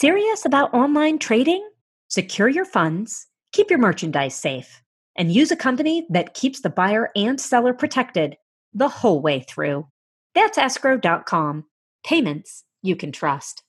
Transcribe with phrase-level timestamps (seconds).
[0.00, 1.62] Serious about online trading?
[2.08, 4.80] Secure your funds, keep your merchandise safe,
[5.14, 8.38] and use a company that keeps the buyer and seller protected
[8.72, 9.86] the whole way through.
[10.34, 11.66] That's escrow.com.
[12.02, 13.62] Payments you can trust.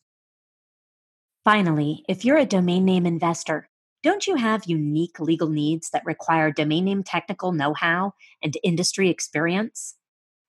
[1.44, 3.68] Finally, if you're a domain name investor,
[4.02, 9.10] don't you have unique legal needs that require domain name technical know how and industry
[9.10, 9.98] experience?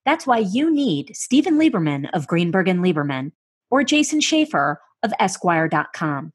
[0.05, 3.33] That's why you need Stephen Lieberman of Greenberg and Lieberman
[3.69, 6.33] or Jason Schaefer of ESQwire.com.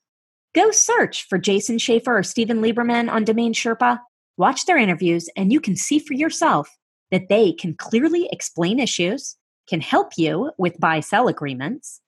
[0.53, 3.99] Go search for Jason Schaefer or Stephen Lieberman on Domain Sherpa,
[4.37, 6.69] watch their interviews, and you can see for yourself
[7.11, 9.35] that they can clearly explain issues,
[9.67, 12.01] can help you with buy sell agreements,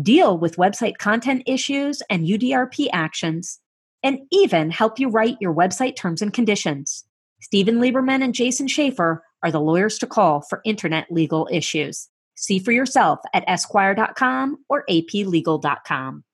[0.00, 3.60] deal with website content issues and UDRP actions,
[4.02, 7.04] and even help you write your website terms and conditions.
[7.40, 12.08] Stephen Lieberman and Jason Schaefer are the lawyers to call for internet legal issues.
[12.36, 16.24] See for yourself at esqwire.com or aplegal.com.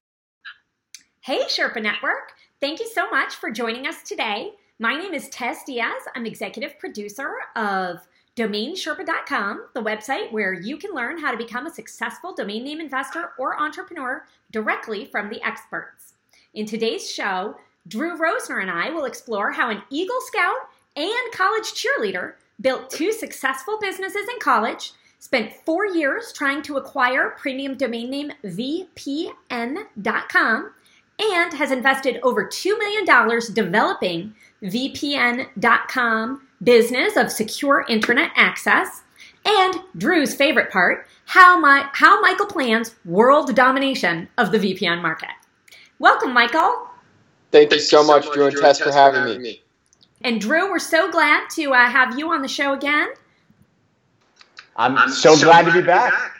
[1.20, 2.32] Hey, Sherpa Network.
[2.60, 4.52] Thank you so much for joining us today.
[4.78, 6.02] My name is Tess Diaz.
[6.16, 8.00] I'm executive producer of
[8.34, 13.30] DomainSherpa.com, the website where you can learn how to become a successful domain name investor
[13.38, 16.14] or entrepreneur directly from the experts.
[16.54, 20.56] In today's show, Drew Rosner and I will explore how an Eagle Scout
[20.96, 27.36] and college cheerleader built two successful businesses in college spent four years trying to acquire
[27.38, 29.30] premium domain name VPN.com,
[31.20, 33.04] and has invested over $2 million
[33.54, 34.34] developing
[34.64, 39.02] VPN.com business of secure internet access.
[39.44, 45.30] And Drew's favorite part, how, my, how Michael plans world domination of the VPN market.
[46.00, 46.88] Welcome, Michael.
[47.52, 49.62] Thank, Thank you so, much, Drew and Tess, for having me.
[50.22, 53.10] And Drew, we're so glad to uh, have you on the show again.
[54.76, 56.12] I'm, I'm so, so, glad, glad to be back.
[56.12, 56.36] back.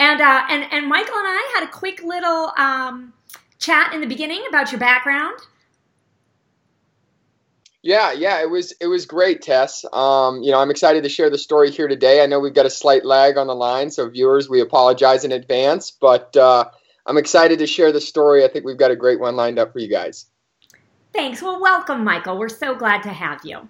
[0.00, 3.12] And uh, and and Michael and I had a quick little um,
[3.58, 5.38] chat in the beginning about your background.
[7.82, 9.84] Yeah, yeah, it was it was great, Tess.
[9.92, 12.22] Um, you know, I'm excited to share the story here today.
[12.22, 15.32] I know we've got a slight lag on the line, so viewers, we apologize in
[15.32, 16.64] advance, but uh,
[17.06, 18.44] I'm excited to share the story.
[18.44, 20.26] I think we've got a great one lined up for you guys.
[21.12, 21.42] Thanks.
[21.42, 22.38] Well, welcome, Michael.
[22.38, 23.68] We're so glad to have you.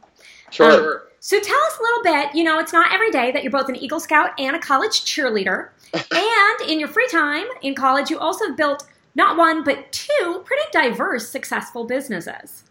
[0.50, 0.94] Sure.
[0.94, 2.34] Um, so tell us a little bit.
[2.34, 5.04] You know, it's not every day that you're both an Eagle Scout and a college
[5.04, 5.68] cheerleader.
[5.94, 10.64] and in your free time in college, you also built not one, but two pretty
[10.72, 12.64] diverse, successful businesses.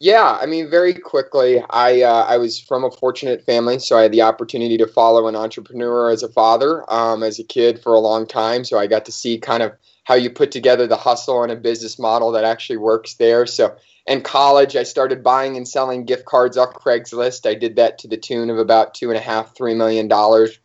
[0.00, 4.02] Yeah, I mean, very quickly, I uh, I was from a fortunate family, so I
[4.02, 7.94] had the opportunity to follow an entrepreneur as a father, um, as a kid for
[7.94, 8.64] a long time.
[8.64, 9.74] So I got to see kind of
[10.04, 13.46] how you put together the hustle and a business model that actually works there.
[13.46, 13.76] So
[14.06, 17.48] in college, I started buying and selling gift cards off Craigslist.
[17.48, 20.58] I did that to the tune of about two and a half, three million dollars,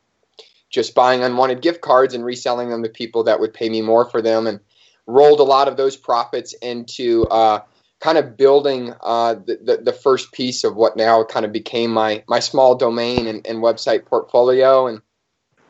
[0.70, 4.06] just buying unwanted gift cards and reselling them to people that would pay me more
[4.06, 4.60] for them, and
[5.06, 7.60] rolled a lot of those profits into uh,
[8.00, 11.92] kind of building uh, the, the, the first piece of what now kind of became
[11.92, 15.02] my my small domain and, and website portfolio, and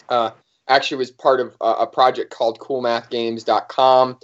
[0.07, 0.31] uh,
[0.67, 4.17] actually was part of a, a project called CoolMathGames.com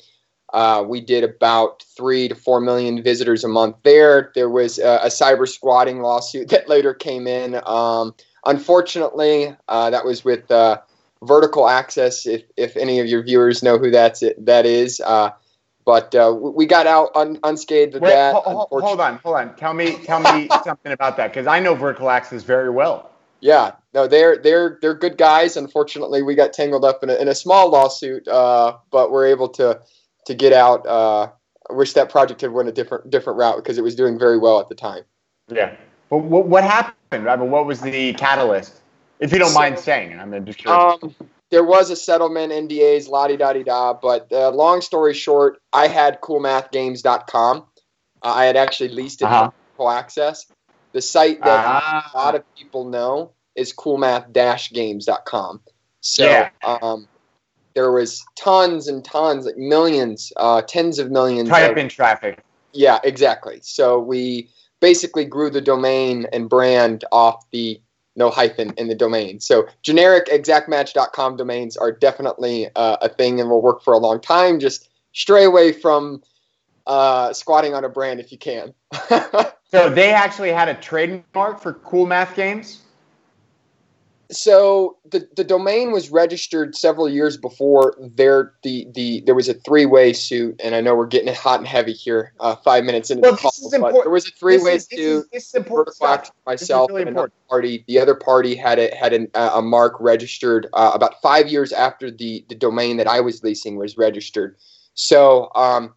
[0.54, 4.31] uh, we did about three to four million visitors a month there.
[4.36, 7.59] There was a, a cyber squatting lawsuit that later came in.
[7.66, 8.14] Um,
[8.46, 10.80] unfortunately, uh, that was with uh,
[11.24, 12.28] Vertical Axis.
[12.28, 15.31] If, if any of your viewers know who that's it, that is, uh,
[15.86, 18.36] but uh, we got out un, unscathed with Wait, that.
[18.36, 19.56] Hold, hold on, hold on.
[19.56, 23.10] Tell me, tell me something about that because I know Vertical Axis very well.
[23.42, 25.56] Yeah, no, they're they're they're good guys.
[25.56, 29.50] Unfortunately, we got tangled up in a, in a small lawsuit, uh, but we're able
[29.50, 29.80] to
[30.26, 30.86] to get out.
[30.88, 31.30] Uh,
[31.70, 34.38] I wish that project had went a different different route because it was doing very
[34.38, 35.04] well at the time.
[35.48, 35.76] Yeah.
[36.09, 37.30] But what, what happened?
[37.30, 38.81] I mean, what was the catalyst?
[39.20, 40.98] If you don't so, mind saying, I'm just curious.
[41.02, 41.16] Um,
[41.50, 43.94] there was a settlement, NDAs, la di da di da.
[43.94, 47.58] But uh, long story short, I had CoolMathGames.com.
[47.58, 47.62] Uh,
[48.22, 49.52] I had actually leased it uh-huh.
[49.78, 50.48] for access.
[50.94, 52.10] The site that uh-huh.
[52.14, 55.62] a lot of people know is CoolMath-Games.com.
[56.01, 56.50] So yeah.
[56.63, 57.07] um,
[57.75, 61.50] there was tons and tons, like millions, uh, tens of millions.
[61.50, 62.44] Type of, in traffic.
[62.74, 63.60] Yeah, exactly.
[63.62, 64.50] So we
[64.80, 67.80] basically grew the domain and brand off the
[68.16, 69.39] no hyphen in the domain.
[69.39, 74.22] So generic exactmatch.com domains are definitely uh, a thing and will work for a long
[74.22, 74.60] time.
[74.60, 76.22] Just stray away from
[76.86, 78.74] uh, squatting on a brand if you can.
[79.72, 82.82] so they actually had a trademark for Cool Math Games
[84.35, 89.53] so the, the domain was registered several years before there the, the there was a
[89.53, 92.83] three way suit and I know we're getting it hot and heavy here uh, five
[92.83, 95.56] minutes into well, the call but there was a three way suit this is, this
[95.56, 97.83] is myself really and another party.
[97.88, 101.71] The other party had a had an, uh, a mark registered uh, about five years
[101.71, 104.56] after the the domain that I was leasing was registered.
[104.95, 105.94] So, um,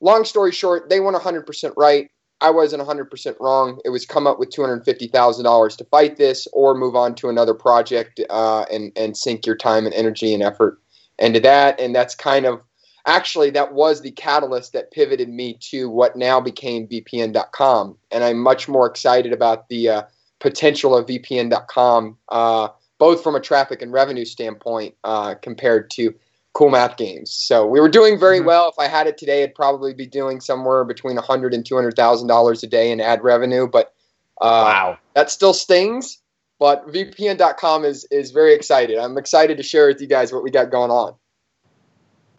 [0.00, 2.10] long story short, they went 100% right.
[2.44, 3.80] I wasn't 100% wrong.
[3.86, 8.20] It was come up with $250,000 to fight this or move on to another project
[8.28, 10.78] uh, and, and sink your time and energy and effort
[11.18, 11.80] into that.
[11.80, 12.60] And that's kind of
[13.06, 17.96] actually that was the catalyst that pivoted me to what now became VPN.com.
[18.10, 20.02] And I'm much more excited about the uh,
[20.38, 22.68] potential of VPN.com, uh,
[22.98, 26.14] both from a traffic and revenue standpoint uh, compared to
[26.54, 27.30] cool math games.
[27.30, 28.46] So we were doing very mm-hmm.
[28.46, 28.68] well.
[28.68, 31.74] If I had it today, I'd probably be doing somewhere between a hundred and two
[31.74, 33.68] hundred thousand dollars a day in ad revenue.
[33.68, 33.92] But
[34.40, 36.18] uh, wow, that still stings.
[36.58, 38.96] But VPN.com is is very excited.
[38.96, 41.14] I'm excited to share with you guys what we got going on.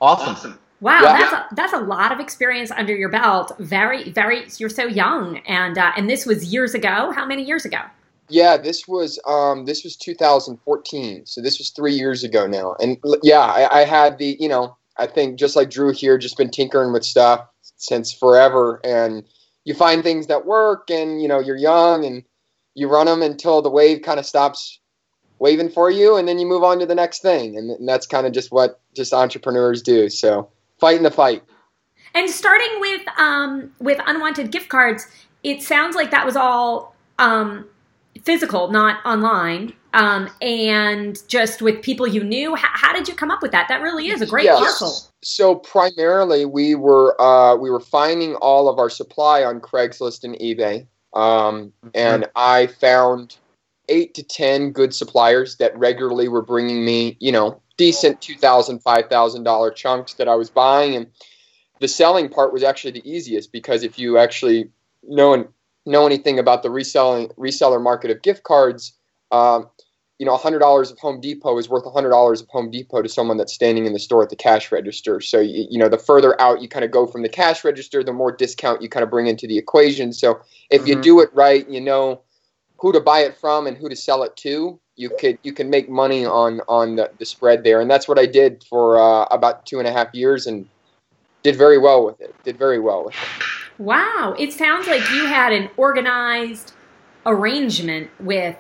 [0.02, 0.60] Awesome.
[0.82, 1.18] Wow, yeah.
[1.18, 3.54] that's a, that's a lot of experience under your belt.
[3.60, 4.46] Very, very.
[4.58, 7.12] You're so young, and uh, and this was years ago.
[7.12, 7.80] How many years ago?
[8.30, 12.76] Yeah, this was um, this was 2014, so this was three years ago now.
[12.80, 16.38] And yeah, I, I had the you know I think just like Drew here, just
[16.38, 19.24] been tinkering with stuff since forever, and
[19.64, 22.24] you find things that work, and you know you're young, and
[22.74, 24.80] you run them until the wave kind of stops
[25.38, 28.08] waving for you, and then you move on to the next thing, and, and that's
[28.08, 30.10] kind of just what just entrepreneurs do.
[30.10, 30.50] So
[30.80, 31.44] fighting the fight.
[32.16, 35.06] And starting with um, with unwanted gift cards,
[35.44, 37.66] it sounds like that was all um,
[38.26, 42.56] physical, not online, um, and just with people you knew.
[42.56, 43.68] H- how did you come up with that?
[43.70, 44.60] That really is a great yes.
[44.60, 45.12] hustle.
[45.24, 50.36] So primarily, we were uh, we were finding all of our supply on Craigslist and
[50.36, 52.32] eBay, um, and mm-hmm.
[52.36, 53.38] I found
[53.88, 58.80] eight to ten good suppliers that regularly were bringing me, you know, decent two thousand,
[58.80, 61.08] five thousand dollar chunks that I was buying, and
[61.80, 64.70] the selling part was actually the easiest because if you actually
[65.04, 65.48] know and
[65.86, 68.94] know anything about the reselling reseller market of gift cards,
[69.32, 69.70] um,
[70.20, 73.10] you know, hundred dollars of Home Depot is worth hundred dollars of Home Depot to
[73.10, 75.20] someone that's standing in the store at the cash register.
[75.20, 78.04] So you, you know, the further out you kind of go from the cash register,
[78.04, 80.14] the more discount you kind of bring into the equation.
[80.14, 80.40] So
[80.70, 80.90] if mm-hmm.
[80.90, 82.22] you do it right, you know
[82.78, 84.80] who to buy it from and who to sell it to.
[84.96, 88.18] You could you can make money on on the, the spread there, and that's what
[88.18, 90.70] I did for uh, about two and a half years, and
[91.44, 92.34] did very well with it.
[92.44, 93.65] Did very well with it.
[93.78, 96.74] Wow, it sounds like you had an organized
[97.26, 98.56] arrangement with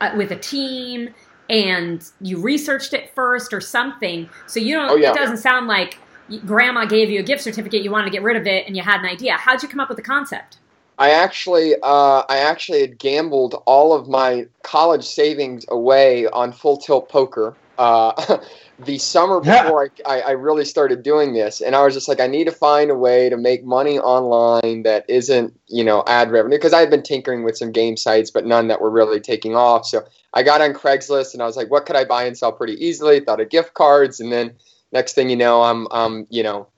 [0.00, 1.14] uh, with a team
[1.48, 4.28] and you researched it first or something.
[4.46, 4.90] So you don't.
[4.90, 5.10] Oh, yeah.
[5.10, 5.98] It doesn't sound like
[6.46, 7.82] grandma gave you a gift certificate.
[7.82, 9.32] You wanted to get rid of it, and you had an idea.
[9.32, 10.58] How'd you come up with the concept?
[10.98, 16.76] I actually, uh, I actually had gambled all of my college savings away on full
[16.76, 17.56] tilt poker.
[17.80, 18.38] Uh,
[18.78, 20.04] the summer before yeah.
[20.06, 22.90] I, I, really started doing this, and I was just like, I need to find
[22.90, 26.90] a way to make money online that isn't, you know, ad revenue because I had
[26.90, 29.86] been tinkering with some game sites, but none that were really taking off.
[29.86, 30.02] So
[30.34, 32.74] I got on Craigslist, and I was like, what could I buy and sell pretty
[32.84, 33.20] easily?
[33.20, 34.52] Thought of gift cards, and then
[34.92, 36.68] next thing you know, I'm, um, you know,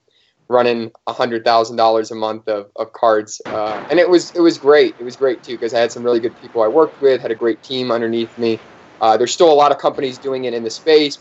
[0.47, 4.41] running a hundred thousand dollars a month of, of cards, uh, and it was it
[4.41, 4.95] was great.
[4.99, 7.31] It was great too because I had some really good people I worked with, had
[7.31, 8.57] a great team underneath me.
[9.03, 11.19] Uh, there's still a lot of companies doing it in the space,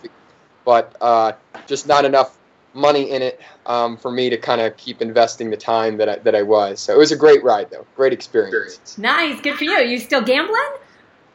[0.64, 1.32] but uh,
[1.66, 2.38] just not enough
[2.74, 6.16] money in it um, for me to kind of keep investing the time that I,
[6.18, 6.78] that I was.
[6.78, 7.84] So it was a great ride, though.
[7.96, 8.96] Great experience.
[8.98, 9.78] Nice, good for you.
[9.78, 10.62] You still gambling?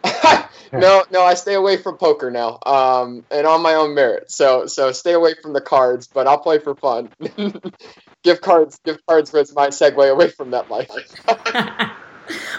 [0.71, 4.31] no, no, I stay away from poker now, um, and on my own merit.
[4.31, 7.09] So, so stay away from the cards, but I'll play for fun.
[8.23, 10.87] gift cards, gift cards was my segue away from that life.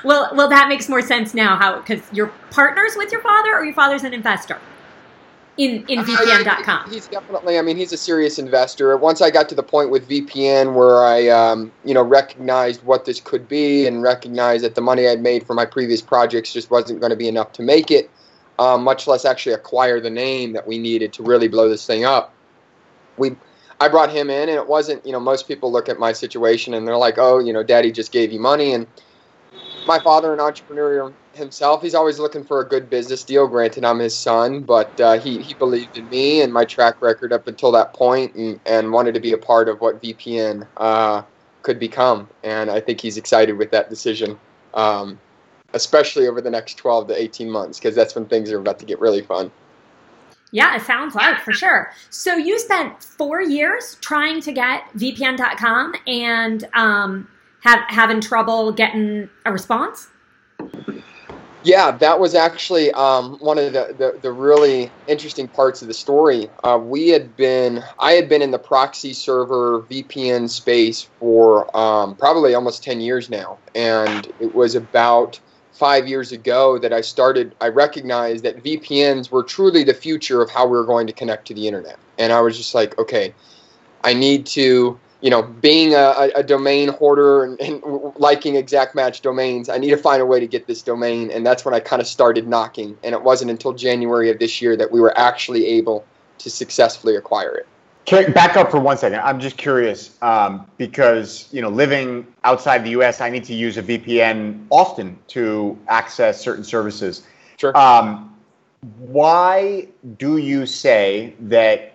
[0.05, 1.57] well, well, that makes more sense now.
[1.57, 4.59] How because you're partners with your father, or your father's an investor
[5.59, 6.91] in in VPN.com.
[6.91, 7.59] He's definitely.
[7.59, 8.97] I mean, he's a serious investor.
[8.97, 13.05] Once I got to the point with VPN where I, um, you know, recognized what
[13.05, 16.71] this could be and recognized that the money I'd made for my previous projects just
[16.71, 18.09] wasn't going to be enough to make it,
[18.59, 22.05] um, much less actually acquire the name that we needed to really blow this thing
[22.05, 22.33] up.
[23.19, 23.37] We.
[23.81, 26.75] I brought him in, and it wasn't, you know, most people look at my situation
[26.75, 28.73] and they're like, oh, you know, daddy just gave you money.
[28.73, 28.89] And
[29.89, 31.83] my father, an entrepreneur himself.
[31.83, 33.49] He's always looking for a good business deal.
[33.49, 37.33] Granted, I'm his son, but uh, he he believed in me and my track record
[37.33, 41.23] up until that point, and, and wanted to be a part of what VPN uh,
[41.63, 42.29] could become.
[42.45, 44.39] And I think he's excited with that decision,
[44.75, 45.19] um,
[45.73, 48.85] especially over the next 12 to 18 months, because that's when things are about to
[48.85, 49.51] get really fun.
[50.51, 51.93] Yeah, it sounds like for sure.
[52.11, 57.29] So you spent four years trying to get VPN.com and um,
[57.61, 60.09] have having trouble getting a response.
[61.65, 65.95] Yeah, that was actually um, one of the, the, the, really interesting parts of the
[65.95, 66.49] story.
[66.63, 72.15] Uh, we had been, I had been in the proxy server VPN space for um,
[72.15, 73.59] probably almost 10 years now.
[73.75, 75.41] And it was about
[75.73, 80.51] five years ago that I started, I recognized that VPNs were truly the future of
[80.51, 81.99] how we were going to connect to the internet.
[82.19, 83.35] And I was just like, okay,
[84.05, 87.83] I need to, you know, being a, a domain hoarder and, and,
[88.17, 91.31] liking exact match domains, I need to find a way to get this domain.
[91.31, 92.97] And that's when I kind of started knocking.
[93.03, 96.05] And it wasn't until January of this year that we were actually able
[96.39, 97.67] to successfully acquire it.
[98.33, 99.21] Back up for one second.
[99.21, 103.77] I'm just curious um, because you know, living outside the U.S., I need to use
[103.77, 107.27] a VPN often to access certain services.
[107.59, 107.77] Sure.
[107.77, 108.35] Um,
[108.99, 111.93] why do you say that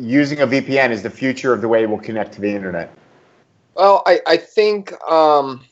[0.00, 2.92] using a VPN is the future of the way we'll connect to the internet?
[3.74, 5.64] Well, I, I think um,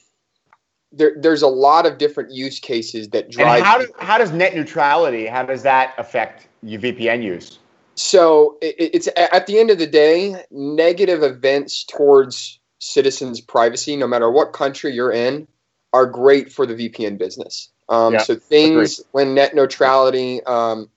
[0.93, 3.59] there, there's a lot of different use cases that drive.
[3.59, 5.27] And how, do, how does net neutrality?
[5.27, 7.59] How does that affect your VPN use?
[7.95, 14.07] So it, it's at the end of the day, negative events towards citizens' privacy, no
[14.07, 15.49] matter what country you're in,
[15.93, 17.71] are great for the VPN business.
[17.89, 19.09] Um, yeah, so things agreed.
[19.13, 20.91] when net neutrality um,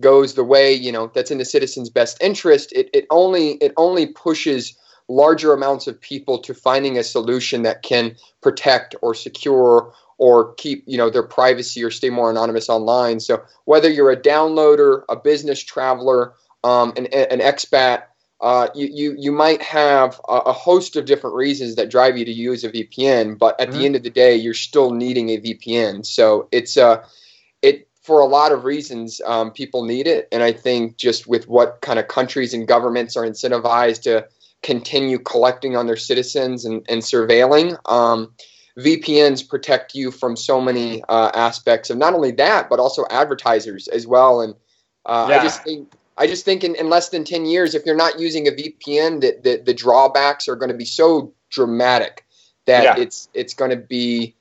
[0.00, 3.72] goes the way you know that's in the citizens' best interest, it, it only it
[3.76, 4.76] only pushes
[5.08, 10.82] larger amounts of people to finding a solution that can protect or secure or keep
[10.86, 13.20] you know their privacy or stay more anonymous online.
[13.20, 16.34] So whether you're a downloader, a business traveler,
[16.64, 18.04] um, an, an expat,
[18.40, 22.24] uh, you, you you might have a, a, host of different reasons that drive you
[22.24, 23.78] to use a VPN, but at mm-hmm.
[23.78, 26.04] the end of the day, you're still needing a VPN.
[26.04, 27.02] So it's uh,
[27.62, 31.48] it for a lot of reasons, um, people need it, and I think just with
[31.48, 34.28] what kind of countries and governments are incentivized to
[34.62, 37.76] continue collecting on their citizens and, and surveilling.
[37.90, 38.32] Um,
[38.78, 43.88] VPNs protect you from so many uh, aspects of not only that, but also advertisers
[43.88, 44.40] as well.
[44.40, 44.54] And
[45.04, 45.40] uh, yeah.
[45.40, 48.20] I just think I just think in, in, less than 10 years, if you're not
[48.20, 52.24] using a VPN, that the, the drawbacks are going to be so dramatic
[52.66, 52.96] that yeah.
[52.96, 54.36] it's it's going to be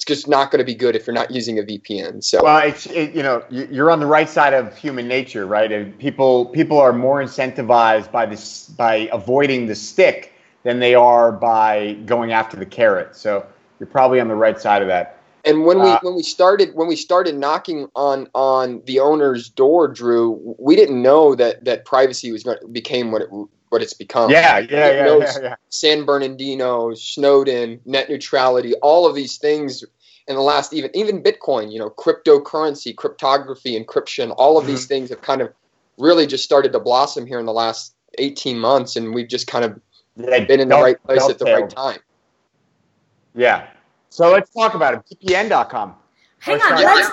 [0.00, 2.24] it's just not going to be good if you're not using a VPN.
[2.24, 5.70] So well, it's it, you know you're on the right side of human nature, right?
[5.70, 11.32] And people people are more incentivized by this by avoiding the stick than they are
[11.32, 13.14] by going after the carrot.
[13.14, 13.44] So
[13.78, 15.18] you're probably on the right side of that.
[15.44, 19.50] And when we uh, when we started when we started knocking on on the owner's
[19.50, 23.28] door, Drew, we didn't know that that privacy was going became what it
[23.70, 24.30] what it's become.
[24.30, 25.54] Yeah, yeah, yeah, yeah, yeah.
[25.70, 29.84] San Bernardino, Snowden, net neutrality, all of these things
[30.28, 34.72] in the last even even Bitcoin, you know, cryptocurrency, cryptography, encryption, all of mm-hmm.
[34.72, 35.52] these things have kind of
[35.98, 39.64] really just started to blossom here in the last 18 months, and we've just kind
[39.64, 39.80] of
[40.16, 41.98] they been in the right place at the right time.
[43.34, 43.68] Yeah,
[44.10, 45.18] so let's talk about it.
[45.22, 45.94] VPN.com.
[46.40, 47.10] Hang on, let's.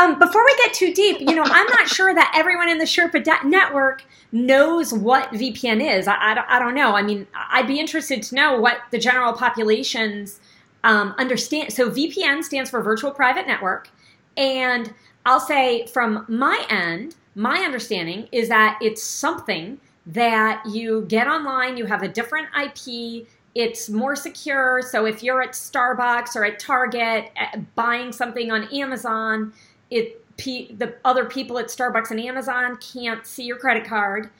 [0.00, 2.86] Um, before we get too deep, you know, I'm not sure that everyone in the
[2.86, 4.02] Sherpa de- network
[4.32, 6.08] knows what VPN is.
[6.08, 6.96] I, I, I, don't know.
[6.96, 10.40] I mean, I'd be interested to know what the general populations
[10.84, 11.74] um, understand.
[11.74, 13.90] So VPN stands for Virtual Private Network,
[14.38, 14.94] and
[15.26, 21.76] I'll say from my end, my understanding is that it's something that you get online.
[21.76, 24.80] You have a different IP it's more secure.
[24.82, 29.52] So if you're at Starbucks or at Target uh, buying something on Amazon,
[29.90, 34.30] it the other people at Starbucks and Amazon can't see your credit card,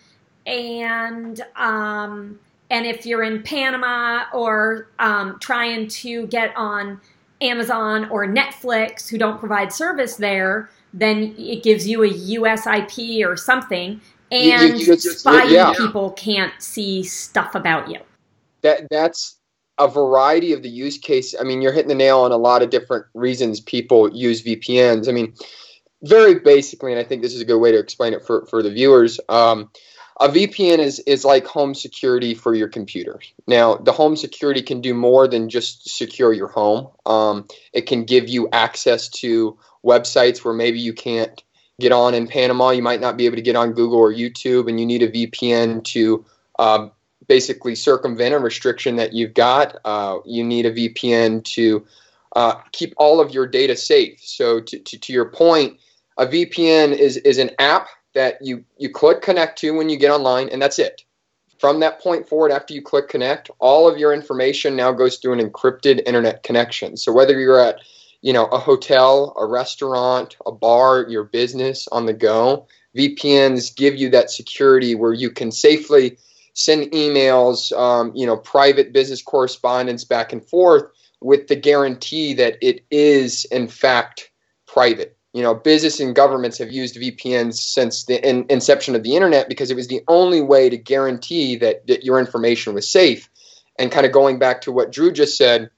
[0.46, 2.38] and um,
[2.70, 7.00] and if you're in Panama or um, trying to get on
[7.40, 13.26] Amazon or Netflix, who don't provide service there, then it gives you a US IP
[13.26, 15.72] or something, and you, you, you, spying yeah.
[15.76, 17.98] people can't see stuff about you.
[18.62, 19.39] That that's
[19.80, 21.34] a variety of the use case.
[21.38, 25.08] I mean, you're hitting the nail on a lot of different reasons people use VPNs.
[25.08, 25.34] I mean,
[26.02, 28.62] very basically, and I think this is a good way to explain it for, for
[28.62, 29.18] the viewers.
[29.28, 29.70] Um,
[30.20, 33.20] a VPN is, is like home security for your computer.
[33.46, 36.88] Now, the home security can do more than just secure your home.
[37.06, 41.42] Um, it can give you access to websites where maybe you can't
[41.80, 42.68] get on in Panama.
[42.68, 45.10] You might not be able to get on Google or YouTube, and you need a
[45.10, 46.26] VPN to
[46.58, 46.88] uh,
[47.30, 49.76] basically circumvent a restriction that you've got.
[49.84, 51.86] Uh, you need a VPN to
[52.34, 54.18] uh, keep all of your data safe.
[54.20, 55.78] So to, to, to, your point,
[56.18, 60.10] a VPN is, is an app that you, you click connect to when you get
[60.10, 61.04] online, and that's it.
[61.60, 65.34] From that point forward, after you click connect, all of your information now goes through
[65.34, 66.96] an encrypted internet connection.
[66.96, 67.76] So whether you're at
[68.22, 73.94] you know a hotel, a restaurant, a bar, your business on the go, VPNs give
[73.94, 76.18] you that security where you can safely
[76.54, 80.84] send emails, um, you know, private business correspondence back and forth
[81.20, 84.30] with the guarantee that it is in fact
[84.66, 85.16] private.
[85.32, 89.48] You know, business and governments have used VPNs since the in, inception of the internet
[89.48, 93.28] because it was the only way to guarantee that, that your information was safe.
[93.78, 95.70] And kind of going back to what Drew just said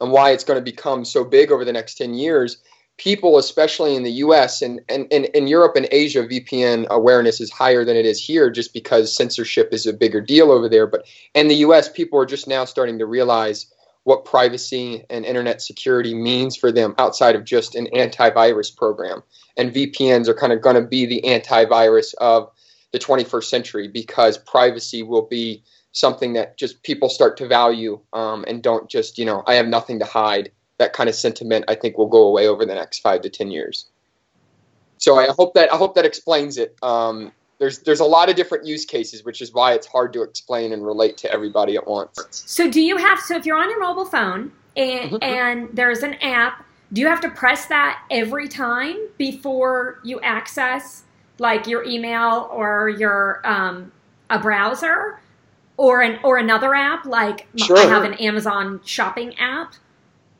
[0.00, 2.58] and why it's going to become so big over the next 10 years,
[2.98, 7.50] people, especially in the US and, and, and in Europe and Asia, VPN awareness is
[7.50, 10.86] higher than it is here just because censorship is a bigger deal over there.
[10.86, 13.66] But in the US, people are just now starting to realize
[14.04, 19.22] what privacy and internet security means for them outside of just an antivirus program.
[19.56, 22.50] And VPNs are kind of going to be the antivirus of
[22.92, 28.44] the 21st century because privacy will be something that just people start to value um,
[28.48, 30.50] and don't just, you know, I have nothing to hide.
[30.78, 33.50] That kind of sentiment, I think, will go away over the next five to 10
[33.50, 33.86] years.
[34.98, 36.76] So I hope that I hope that explains it.
[36.82, 40.22] Um, there's there's a lot of different use cases, which is why it's hard to
[40.22, 42.18] explain and relate to everybody at once.
[42.30, 45.22] So do you have so if you're on your mobile phone and, mm-hmm.
[45.22, 51.02] and there's an app, do you have to press that every time before you access
[51.38, 53.90] like your email or your um,
[54.30, 55.20] a browser
[55.76, 57.78] or an or another app like sure.
[57.78, 59.74] I have an Amazon shopping app?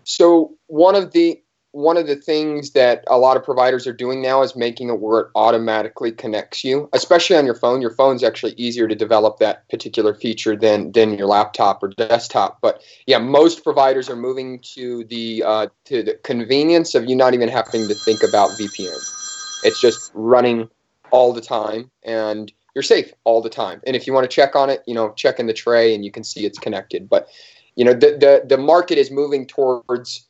[0.04, 1.42] So one of the
[1.72, 5.00] one of the things that a lot of providers are doing now is making it
[5.00, 7.80] where it automatically connects you, especially on your phone.
[7.80, 12.58] Your phone's actually easier to develop that particular feature than than your laptop or desktop.
[12.60, 17.34] But yeah, most providers are moving to the uh, to the convenience of you not
[17.34, 19.64] even having to think about VPN.
[19.64, 20.68] It's just running
[21.10, 23.80] all the time, and you're safe all the time.
[23.86, 26.04] And if you want to check on it, you know, check in the tray, and
[26.04, 27.08] you can see it's connected.
[27.08, 27.28] But
[27.76, 30.26] you know, the the, the market is moving towards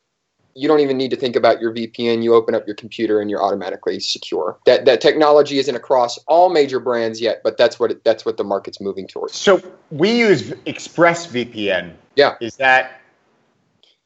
[0.54, 2.22] you don't even need to think about your VPN.
[2.22, 4.58] You open up your computer and you're automatically secure.
[4.66, 8.37] That that technology isn't across all major brands yet, but that's what it, that's what
[8.37, 9.34] the market's moving towards.
[9.34, 11.94] So we use ExpressVPN.
[12.16, 12.34] Yeah.
[12.40, 12.99] Is that?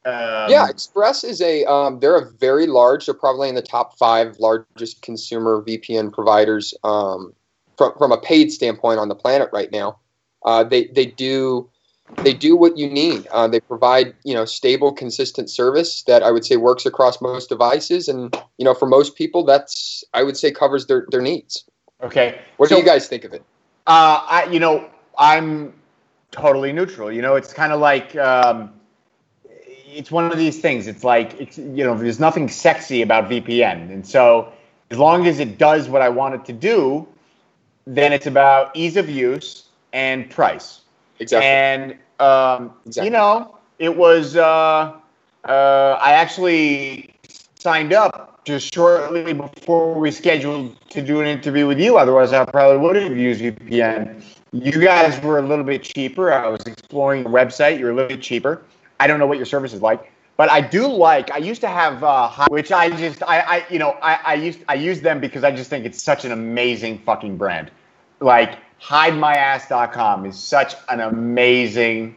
[0.05, 3.07] Um, yeah, Express is a um, they're a very large.
[3.07, 7.33] They're probably in the top five largest consumer VPN providers um,
[7.76, 9.99] from from a paid standpoint on the planet right now.
[10.45, 11.69] Uh, they they do
[12.23, 13.27] they do what you need.
[13.29, 17.49] Uh, they provide you know stable, consistent service that I would say works across most
[17.49, 21.65] devices, and you know for most people, that's I would say covers their their needs.
[22.03, 23.43] Okay, what so, do you guys think of it?
[23.87, 25.75] Uh, I you know I'm
[26.30, 27.11] totally neutral.
[27.11, 28.15] You know, it's kind of like.
[28.17, 28.73] Um,
[29.89, 30.89] it's one of these things.
[30.89, 34.52] It's like it's you know, there's nothing sexy about VPN, and so
[34.91, 37.09] as long as it does what I want it to do,
[37.87, 40.83] then it's about ease of use and price.
[41.19, 41.47] Exactly.
[41.47, 43.07] And um, exactly.
[43.07, 44.37] you know, it was.
[44.37, 44.99] Uh,
[45.45, 47.15] uh, I actually
[47.59, 51.99] signed up just shortly before we scheduled to do an interview with you.
[51.99, 54.23] Otherwise, I probably would have used VPN.
[54.52, 56.33] You guys were a little bit cheaper.
[56.33, 57.79] I was exploring the website.
[57.79, 58.63] You're a little bit cheaper.
[58.99, 61.31] I don't know what your service is like, but I do like.
[61.31, 64.61] I used to have, uh, which I just, I, I, you know, I, I used,
[64.69, 67.71] I use them because I just think it's such an amazing fucking brand.
[68.21, 72.17] Like hidemyass.com is such an amazing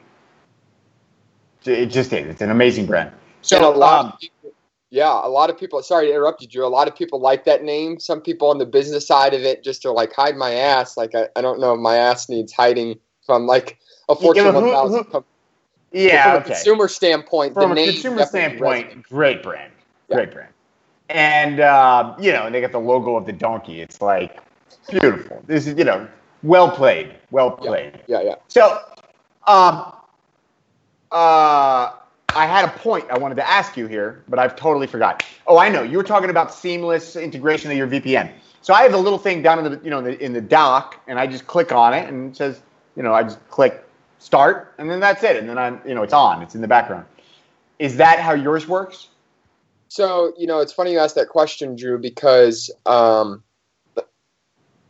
[1.66, 2.26] it just is.
[2.28, 3.12] It's an amazing brand.
[3.42, 4.54] So a lot um, people,
[4.90, 6.66] yeah a lot of people sorry to interrupt you drew.
[6.66, 8.00] A lot of people like that name.
[8.00, 10.98] Some people on the business side of it just are like hide my ass.
[10.98, 14.54] Like i, I don't know if my ass needs hiding from like a fortune yeah,
[14.54, 15.26] 1000 company
[15.92, 16.52] yeah from okay.
[16.52, 19.04] a consumer standpoint from a consumer standpoint resonates.
[19.04, 19.72] great brand
[20.08, 20.16] yeah.
[20.16, 20.54] great brand.
[21.10, 23.82] And uh, you know and they got the logo of the donkey.
[23.82, 24.40] It's like
[24.90, 25.44] beautiful.
[25.48, 26.08] This is you know
[26.44, 27.16] well played.
[27.32, 28.04] Well played.
[28.08, 28.30] Yeah, yeah.
[28.30, 28.36] yeah.
[28.48, 28.82] So,
[29.48, 29.94] um,
[31.12, 31.92] uh,
[32.36, 35.26] I had a point I wanted to ask you here, but I've totally forgot.
[35.48, 35.82] Oh, I know.
[35.82, 38.32] You were talking about seamless integration of your VPN.
[38.62, 41.00] So I have a little thing down in the you know the, in the dock,
[41.08, 42.62] and I just click on it, and it says,
[42.96, 43.84] you know, I just click
[44.20, 46.68] start, and then that's it, and then I'm you know it's on, it's in the
[46.68, 47.06] background.
[47.80, 49.08] Is that how yours works?
[49.88, 53.44] So you know, it's funny you asked that question, Drew, because um,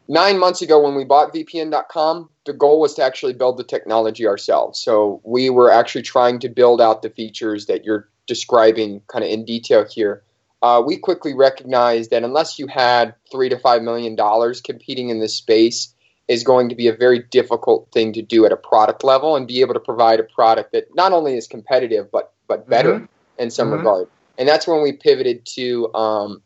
[0.09, 4.27] nine months ago when we bought vpn.com the goal was to actually build the technology
[4.27, 9.23] ourselves so we were actually trying to build out the features that you're describing kind
[9.23, 10.23] of in detail here
[10.61, 15.19] uh, we quickly recognized that unless you had three to five million dollars competing in
[15.19, 15.93] this space
[16.27, 19.47] is going to be a very difficult thing to do at a product level and
[19.47, 23.05] be able to provide a product that not only is competitive but but better mm-hmm.
[23.37, 23.77] in some mm-hmm.
[23.77, 24.07] regard
[24.39, 26.41] and that's when we pivoted to um,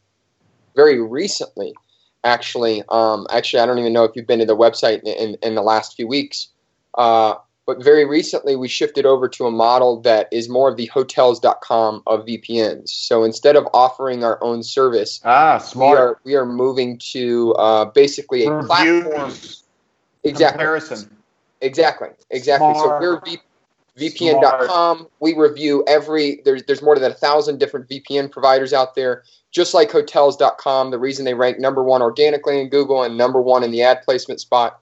[0.75, 1.73] very recently
[2.23, 2.83] actually.
[2.89, 5.55] Um, actually, I don't even know if you've been to the website in, in, in
[5.55, 6.49] the last few weeks.
[6.97, 10.87] Uh, but very recently, we shifted over to a model that is more of the
[10.87, 12.89] hotels.com of VPNs.
[12.89, 15.91] So instead of offering our own service, ah, smart.
[15.91, 18.67] We are, we are moving to uh, basically a Reviews.
[18.67, 19.31] platform.
[20.25, 20.57] Exactly.
[20.57, 21.17] Comparison.
[21.61, 22.09] Exactly.
[22.29, 22.73] Exactly.
[22.73, 23.01] Smart.
[23.01, 23.41] So we're v-
[23.97, 25.07] VPN.com.
[25.19, 29.73] We review every there's there's more than a thousand different VPN providers out there just
[29.75, 33.71] like hotels.com, the reason they rank number one organically in Google and number one in
[33.71, 34.79] the ad placement spot,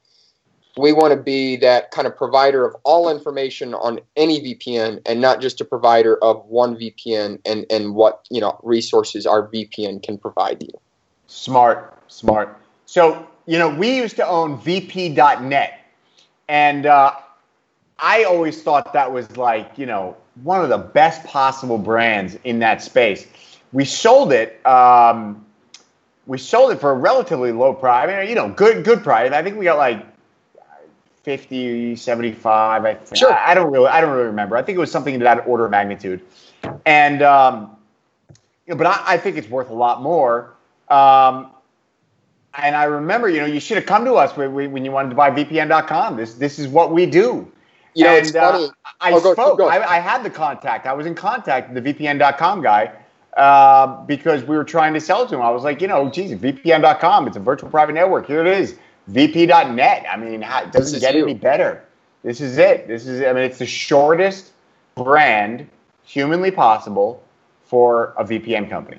[0.77, 5.19] we want to be that kind of provider of all information on any VPN and
[5.19, 10.01] not just a provider of one VPN and, and what you know resources our VPN
[10.01, 10.71] can provide you.
[11.27, 12.57] Smart, smart.
[12.85, 15.79] So you know we used to own VP.net,
[16.47, 17.15] and uh,
[18.01, 22.59] I always thought that was like you know one of the best possible brands in
[22.59, 23.27] that space.
[23.71, 24.65] We sold it.
[24.65, 25.45] Um,
[26.25, 28.09] we sold it for a relatively low price.
[28.09, 29.31] I mean, you know, good good price.
[29.31, 30.05] I think we got like
[31.23, 32.85] 50, 75.
[32.85, 33.31] I, sure.
[33.31, 34.57] I, I, don't really, I don't really remember.
[34.57, 36.21] I think it was something in that order of magnitude.
[36.85, 37.77] And, um,
[38.65, 40.55] you know, but I, I, think it's worth a lot more.
[40.89, 41.51] Um,
[42.55, 45.09] and I remember, you know, you should have come to us when, when you wanted
[45.09, 46.17] to buy VPN.com.
[46.17, 47.51] This, this is what we do.
[47.93, 48.65] You know, and, it's funny.
[48.65, 49.35] Uh, I oh, spoke.
[49.35, 49.67] Go, go.
[49.67, 50.85] I, I, had the contact.
[50.85, 52.91] I was in contact with the VPN.com guy
[53.37, 55.41] uh, because we were trying to sell to him.
[55.41, 57.27] I was like, you know, geez, VPN.com.
[57.27, 58.27] It's a virtual private network.
[58.27, 58.77] Here it is.
[59.07, 60.05] VP.net.
[60.09, 61.23] I mean, how, it doesn't get you.
[61.23, 61.83] any better.
[62.23, 62.87] This is it.
[62.87, 63.21] This is.
[63.21, 64.51] I mean, it's the shortest
[64.95, 65.67] brand
[66.03, 67.23] humanly possible
[67.65, 68.97] for a VPN company.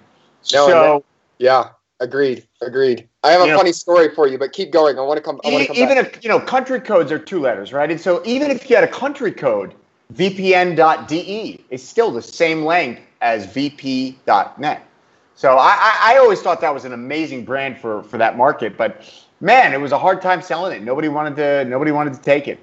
[0.53, 1.05] No, so,
[1.39, 3.09] yeah, agreed, agreed.
[3.25, 4.99] I have a funny know, story for you, but keep going.
[4.99, 5.41] I want to come.
[5.45, 5.77] I want to come.
[5.77, 6.17] Even back.
[6.17, 7.91] if you know, country codes are two letters, right?
[7.91, 9.75] And so even if you had a country code,
[10.15, 14.87] VPN.de is still the same length as VP.net.
[15.35, 19.03] So I, I, always thought that was an amazing brand for for that market, but
[19.41, 20.83] man, it was a hard time selling it.
[20.83, 21.65] Nobody wanted to.
[21.65, 22.59] Nobody wanted to take it.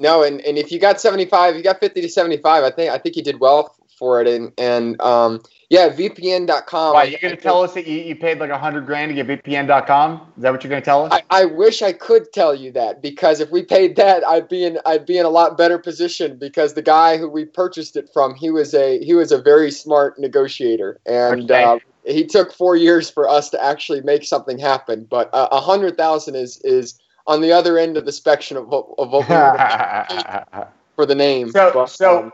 [0.00, 2.64] No, and, and if you got seventy five, you got fifty to seventy five.
[2.64, 4.28] I think I think you did well for it.
[4.28, 6.94] And and um, yeah, VPN.com.
[6.94, 9.22] Why you're going to tell us that you, you paid like a hundred grand to
[9.22, 10.32] get VPN.com?
[10.36, 11.12] Is that what you're going to tell us?
[11.12, 14.64] I, I wish I could tell you that because if we paid that, I'd be
[14.64, 18.08] in I'd be in a lot better position because the guy who we purchased it
[18.12, 21.50] from, he was a he was a very smart negotiator, and.
[21.50, 21.64] Okay.
[21.64, 25.06] Uh, he took four years for us to actually make something happen.
[25.10, 28.66] But uh, a uh, hundred thousand is is on the other end of the spectrum
[28.72, 30.64] of, of what we
[30.96, 31.50] for the name.
[31.50, 32.32] So, but, so um,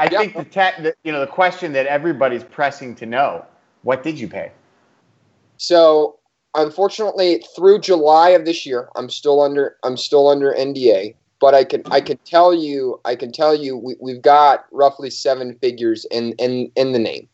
[0.00, 3.44] I think the, te- the you know the question that everybody's pressing to know:
[3.82, 4.52] What did you pay?
[5.58, 6.18] So,
[6.54, 11.14] unfortunately, through July of this year, I'm still under I'm still under NDA.
[11.40, 15.10] But I can I can tell you I can tell you we, we've got roughly
[15.10, 17.28] seven figures in in in the name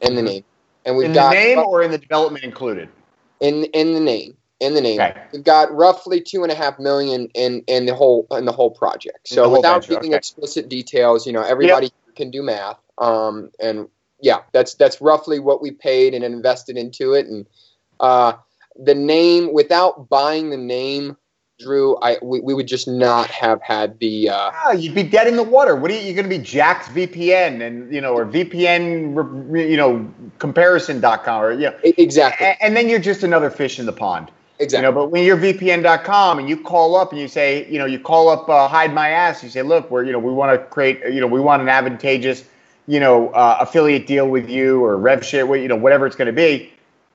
[0.00, 0.26] in the mm-hmm.
[0.26, 0.44] name
[0.84, 2.88] and we've in got the name or in the development included.
[3.40, 5.22] In in the name, in the name, okay.
[5.32, 8.70] we've got roughly two and a half million in in the whole in the whole
[8.70, 9.28] project.
[9.28, 10.18] So without venture, giving okay.
[10.18, 11.92] explicit details, you know, everybody yep.
[12.16, 12.78] Can do math.
[12.98, 13.88] Um, and
[14.20, 17.26] yeah, that's that's roughly what we paid and invested into it.
[17.26, 17.46] And
[18.00, 18.34] uh,
[18.76, 21.16] the name, without buying the name,
[21.58, 24.30] Drew, I we, we would just not have had the.
[24.30, 25.76] Uh, ah, you'd be dead in the water.
[25.76, 26.00] What are you?
[26.00, 31.52] You're going to be Jack's VPN and you know, or VPN, you know, comparison.com or
[31.52, 32.46] you know, exactly.
[32.46, 34.30] And, and then you're just another fish in the pond.
[34.62, 34.86] Exactly.
[34.86, 37.84] You know, but when you're VPN.com and you call up and you say, you know,
[37.84, 40.52] you call up uh, hide my ass, you say, look, we're you know, we want
[40.52, 42.44] to create, you know, we want an advantageous,
[42.86, 46.26] you know, uh, affiliate deal with you or rev share, you know, whatever it's going
[46.26, 46.72] to be.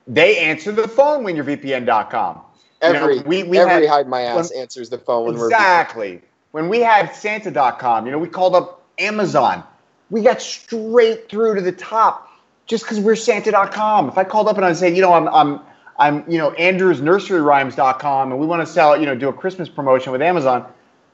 [0.07, 2.41] They answer the phone when you're VPN.com.
[2.81, 5.35] Every you know, we, we every had, hide my ass when, answers the phone when
[5.35, 6.21] exactly.
[6.51, 8.05] we're when we had Santa.com.
[8.05, 9.63] You know, we called up Amazon.
[10.09, 12.29] We got straight through to the top
[12.65, 14.09] just because we're Santa.com.
[14.09, 15.61] If I called up and I said, you know, I'm I'm
[15.99, 19.33] I'm you know Andrew's Nursery Rhymes.com and we want to sell you know do a
[19.33, 20.65] Christmas promotion with Amazon,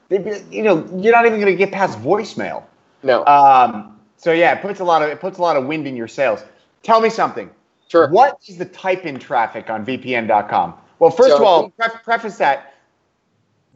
[0.08, 2.64] be, you know, you're not even going to get past voicemail.
[3.02, 3.24] No.
[3.26, 5.96] Um, so yeah, it puts a lot of it puts a lot of wind in
[5.96, 6.44] your sails.
[6.82, 7.50] Tell me something.
[7.88, 8.08] Sure.
[8.08, 10.74] What is the type in traffic on VPN.com?
[10.98, 12.73] Well, first so, of all, preface that.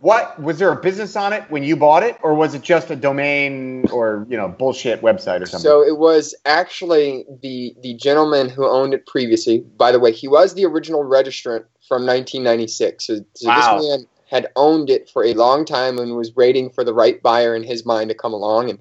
[0.01, 2.89] What was there a business on it when you bought it, or was it just
[2.91, 5.59] a domain or you know bullshit website or something?
[5.59, 9.59] So it was actually the the gentleman who owned it previously.
[9.59, 13.07] By the way, he was the original registrant from 1996.
[13.07, 13.79] So, so wow.
[13.79, 17.21] this man had owned it for a long time and was waiting for the right
[17.23, 18.71] buyer in his mind to come along.
[18.71, 18.79] And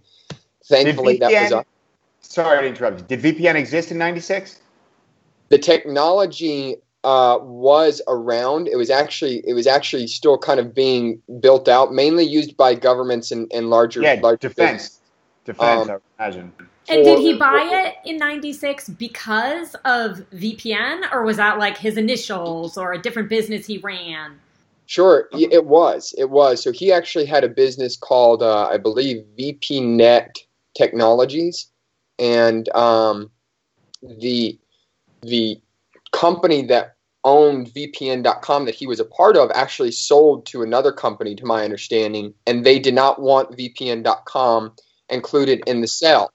[0.66, 1.52] thankfully, VPN, that was.
[1.54, 1.68] Up.
[2.22, 3.08] Sorry to interrupt.
[3.08, 4.60] Did VPN exist in '96?
[5.50, 6.76] The technology
[7.08, 8.68] uh, was around.
[8.68, 12.76] It was actually it was actually still kind of being built out, mainly used by
[12.76, 15.00] governments and, and larger yeah larger defense
[15.46, 15.90] defense.
[15.90, 16.54] Um, I imagine.
[16.90, 21.96] And did he buy it in '96 because of VPN, or was that like his
[21.96, 24.38] initials or a different business he ran?
[24.86, 26.14] Sure, it was.
[26.18, 26.62] It was.
[26.62, 30.40] So he actually had a business called, uh, I believe, VPNet
[30.76, 31.72] Technologies,
[32.20, 33.32] and um,
[34.02, 34.60] the
[35.22, 35.62] the
[36.12, 36.97] company that
[37.28, 41.66] owned VPN.com that he was a part of actually sold to another company, to my
[41.66, 44.72] understanding, and they did not want VPN.com
[45.10, 46.32] included in the sale.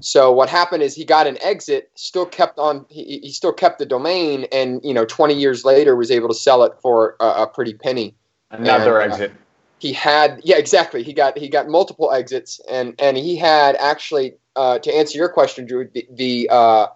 [0.00, 3.78] So what happened is he got an exit, still kept on, he, he still kept
[3.78, 7.42] the domain, and you know, 20 years later was able to sell it for a,
[7.42, 8.14] a pretty penny.
[8.50, 9.30] Another and, uh, exit.
[9.32, 9.34] Uh,
[9.80, 14.34] he had yeah exactly he got he got multiple exits and and he had actually
[14.54, 16.86] uh, to answer your question drew the, the uh,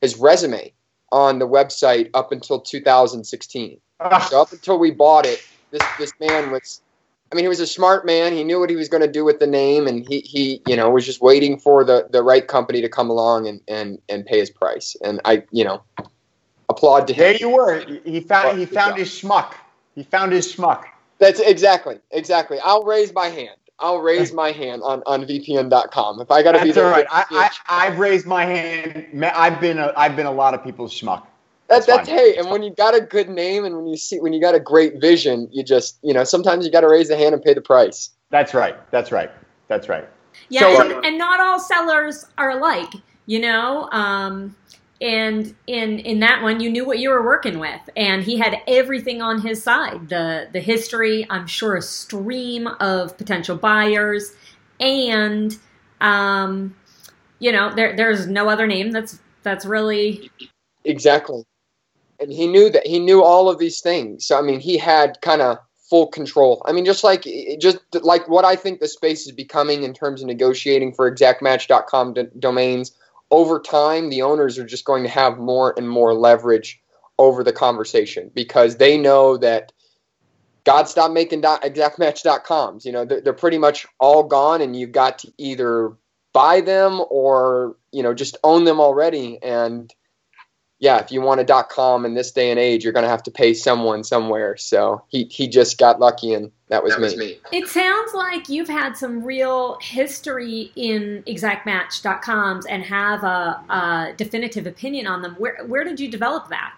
[0.00, 0.72] his resume
[1.12, 4.18] on the website up until 2016 ah.
[4.30, 6.82] so up until we bought it this this man was
[7.30, 8.34] I mean, he was a smart man.
[8.34, 10.76] He knew what he was going to do with the name, and he, he you
[10.76, 14.26] know was just waiting for the, the right company to come along and, and, and
[14.26, 14.96] pay his price.
[15.02, 15.82] And I you know
[16.68, 17.20] applaud to him.
[17.20, 17.84] There you were.
[18.04, 19.54] He found he found his schmuck.
[19.94, 20.84] He found his schmuck.
[21.18, 22.58] That's exactly exactly.
[22.60, 23.56] I'll raise my hand.
[23.78, 26.90] I'll raise my hand on, on VPN.com if I got to be there.
[26.90, 27.06] Right.
[27.10, 29.06] I, I have raised my hand.
[29.34, 31.26] I've been a, I've been a lot of people's schmuck.
[31.68, 34.34] That's, that's, hey, and when you got a good name and when you see when
[34.34, 37.16] you got a great vision, you just you know sometimes you got to raise the
[37.16, 38.10] hand and pay the price.
[38.28, 38.76] That's right.
[38.90, 39.30] That's right.
[39.68, 40.06] That's right.
[40.50, 42.92] Yeah, so, and, and, not all sellers are alike.
[43.24, 44.54] You know, um,
[45.02, 48.58] and in in that one, you knew what you were working with, and he had
[48.68, 50.08] everything on his side.
[50.08, 54.32] The the history, I'm sure, a stream of potential buyers,
[54.80, 55.58] and
[56.00, 56.76] um,
[57.40, 60.30] you know, there there's no other name that's that's really
[60.84, 61.44] exactly
[62.20, 64.24] and he knew that he knew all of these things.
[64.26, 65.58] So I mean, he had kind of
[65.90, 66.62] full control.
[66.64, 67.26] I mean, just like
[67.60, 72.14] just like what I think the space is becoming in terms of negotiating for exactmatch.com
[72.14, 72.92] d- domains
[73.32, 76.80] over time, the owners are just going to have more and more leverage
[77.18, 79.72] over the conversation because they know that
[80.64, 82.84] God stopped making dot, exactmatch.coms.
[82.84, 85.96] You know, they're, they're pretty much all gone, and you've got to either
[86.32, 89.92] buy them or you know just own them already and
[90.82, 93.08] yeah, if you want a dot com in this day and age, you're going to
[93.08, 94.56] have to pay someone somewhere.
[94.56, 97.04] So he, he just got lucky, and that was, that me.
[97.04, 97.38] was me.
[97.52, 104.66] It sounds like you've had some real history in exactmatch.coms and have a, a definitive
[104.66, 105.36] opinion on them.
[105.38, 106.74] Where where did you develop that?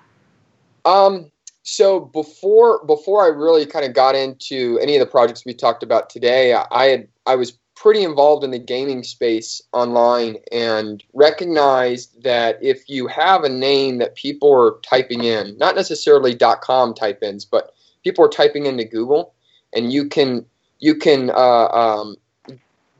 [0.85, 5.55] Um, so before before I really kind of got into any of the projects we
[5.55, 11.02] talked about today, I had I was pretty involved in the gaming space online and
[11.12, 16.94] recognized that if you have a name that people are typing in, not necessarily .com
[16.94, 19.34] type ins, but people are typing into Google,
[19.72, 20.46] and you can
[20.78, 22.16] you can uh, um,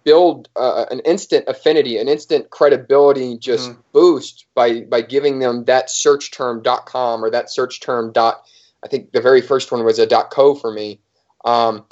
[0.05, 3.77] build uh, an instant affinity, an instant credibility just mm.
[3.93, 8.45] boost by by giving them that search term .com or that search term dot.
[8.85, 11.01] I think the very first one was a .co for me.
[11.45, 11.85] Um,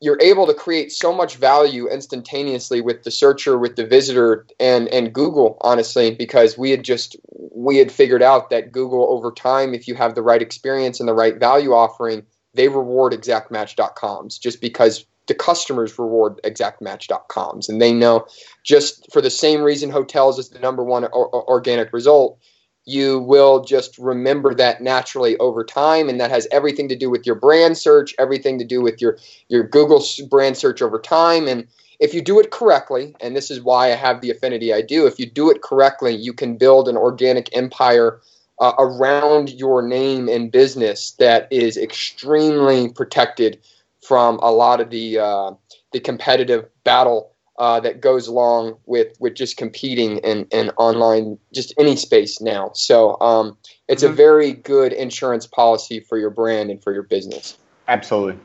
[0.00, 4.88] you're able to create so much value instantaneously with the searcher with the visitor and
[4.88, 7.16] and google honestly because we had just
[7.54, 11.08] we had figured out that google over time if you have the right experience and
[11.08, 17.92] the right value offering they reward exactmatch.coms just because the customers reward exactmatch.coms and they
[17.92, 18.26] know
[18.64, 22.38] just for the same reason hotels is the number one or, organic result
[22.86, 27.26] you will just remember that naturally over time and that has everything to do with
[27.26, 29.18] your brand search everything to do with your
[29.48, 31.46] your google brand search over time.
[31.48, 31.66] And
[31.98, 35.06] if you do it correctly and this is why i have the affinity i do
[35.06, 38.20] if you do it correctly you can build an organic empire
[38.58, 43.58] uh, around your name and business that is extremely protected
[44.00, 45.52] from a lot of the uh,
[45.92, 51.74] the competitive battle uh, that goes along with with just competing in, in online just
[51.78, 52.70] any space now.
[52.74, 53.56] So um,
[53.88, 54.12] it's mm-hmm.
[54.12, 57.56] a very good insurance policy for your brand and for your business.
[57.88, 58.38] Absolutely.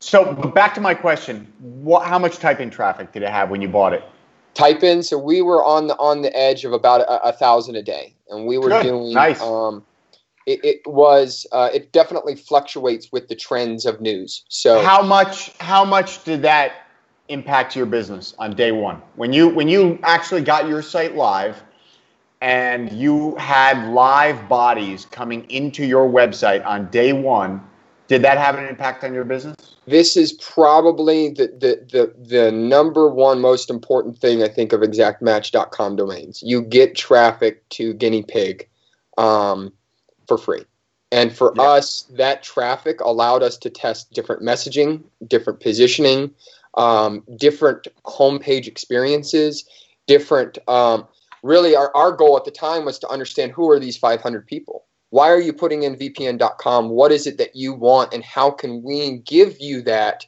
[0.00, 3.62] So back to my question: what, How much type in traffic did it have when
[3.62, 4.04] you bought it?
[4.54, 5.02] Type in.
[5.02, 8.14] So we were on the on the edge of about a, a thousand a day,
[8.28, 8.82] and we were good.
[8.82, 9.40] doing nice.
[9.40, 9.84] Um,
[10.46, 14.44] it, it, was uh, it definitely fluctuates with the trends of news.
[14.48, 16.85] So how much how much did that
[17.28, 19.02] impact your business on day one.
[19.16, 21.62] When you when you actually got your site live
[22.40, 27.62] and you had live bodies coming into your website on day one
[28.08, 29.56] did that have an impact on your business?
[29.86, 34.80] This is probably the the the, the number one most important thing i think of
[34.80, 36.42] exactmatch.com domains.
[36.44, 38.68] You get traffic to guinea pig
[39.18, 39.72] um,
[40.28, 40.62] for free.
[41.12, 41.62] And for yeah.
[41.62, 46.32] us that traffic allowed us to test different messaging different positioning
[46.76, 49.68] um, different homepage experiences,
[50.06, 50.58] different.
[50.68, 51.06] Um,
[51.42, 54.84] really, our, our goal at the time was to understand who are these 500 people.
[55.10, 56.88] Why are you putting in VPN.com?
[56.88, 60.26] What is it that you want, and how can we give you that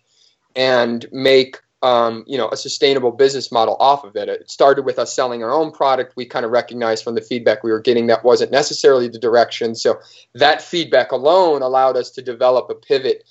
[0.54, 4.28] and make um, you know a sustainable business model off of it.
[4.28, 6.16] It started with us selling our own product.
[6.16, 9.74] We kind of recognized from the feedback we were getting that wasn't necessarily the direction.
[9.74, 10.00] So
[10.34, 13.24] that feedback alone allowed us to develop a pivot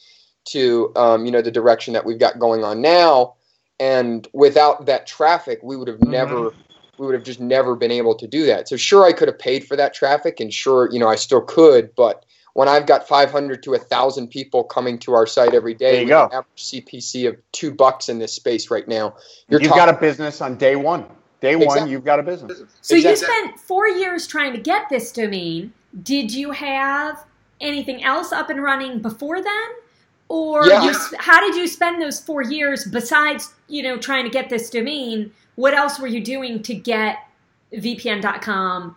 [0.51, 3.35] to um, you know the direction that we've got going on now.
[3.79, 6.11] And without that traffic, we would have mm-hmm.
[6.11, 6.51] never
[6.97, 8.67] we would have just never been able to do that.
[8.67, 11.41] So sure, I could have paid for that traffic, and sure, you know, I still
[11.41, 15.91] could, but when I've got 500 to 1,000 people coming to our site every day,
[15.91, 16.23] there you go.
[16.23, 19.15] average CPC of two bucks in this space right now.
[19.47, 21.05] You're you've talking- got a business on day one.
[21.39, 22.63] Day one, you've got a business.
[22.81, 23.09] So exactly.
[23.11, 25.71] you spent four years trying to get this domain.
[26.01, 27.23] Did you have
[27.61, 29.67] anything else up and running before then?
[30.29, 30.83] Or yeah.
[30.83, 34.69] you, how did you spend those four years besides, you know, trying to get this
[34.69, 35.31] domain?
[35.55, 37.19] What else were you doing to get
[37.73, 38.95] VPN.com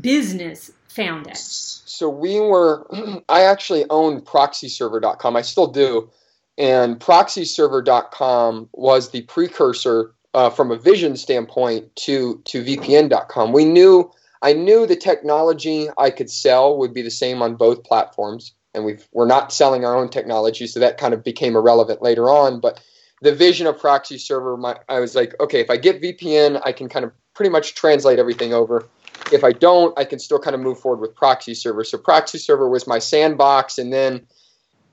[0.00, 1.36] business founded?
[1.36, 2.86] So we were,
[3.28, 5.36] I actually owned proxyserver.com.
[5.36, 6.10] I still do.
[6.58, 13.52] And proxyserver.com was the precursor uh, from a vision standpoint to, to VPN.com.
[13.52, 14.10] We knew,
[14.42, 18.84] I knew the technology I could sell would be the same on both platforms and
[18.84, 22.60] we we're not selling our own technology, so that kind of became irrelevant later on.
[22.60, 22.80] But
[23.20, 26.72] the vision of proxy server, my, I was like, okay, if I get VPN, I
[26.72, 28.88] can kind of pretty much translate everything over.
[29.32, 31.84] If I don't, I can still kind of move forward with proxy server.
[31.84, 34.26] So proxy server was my sandbox, and then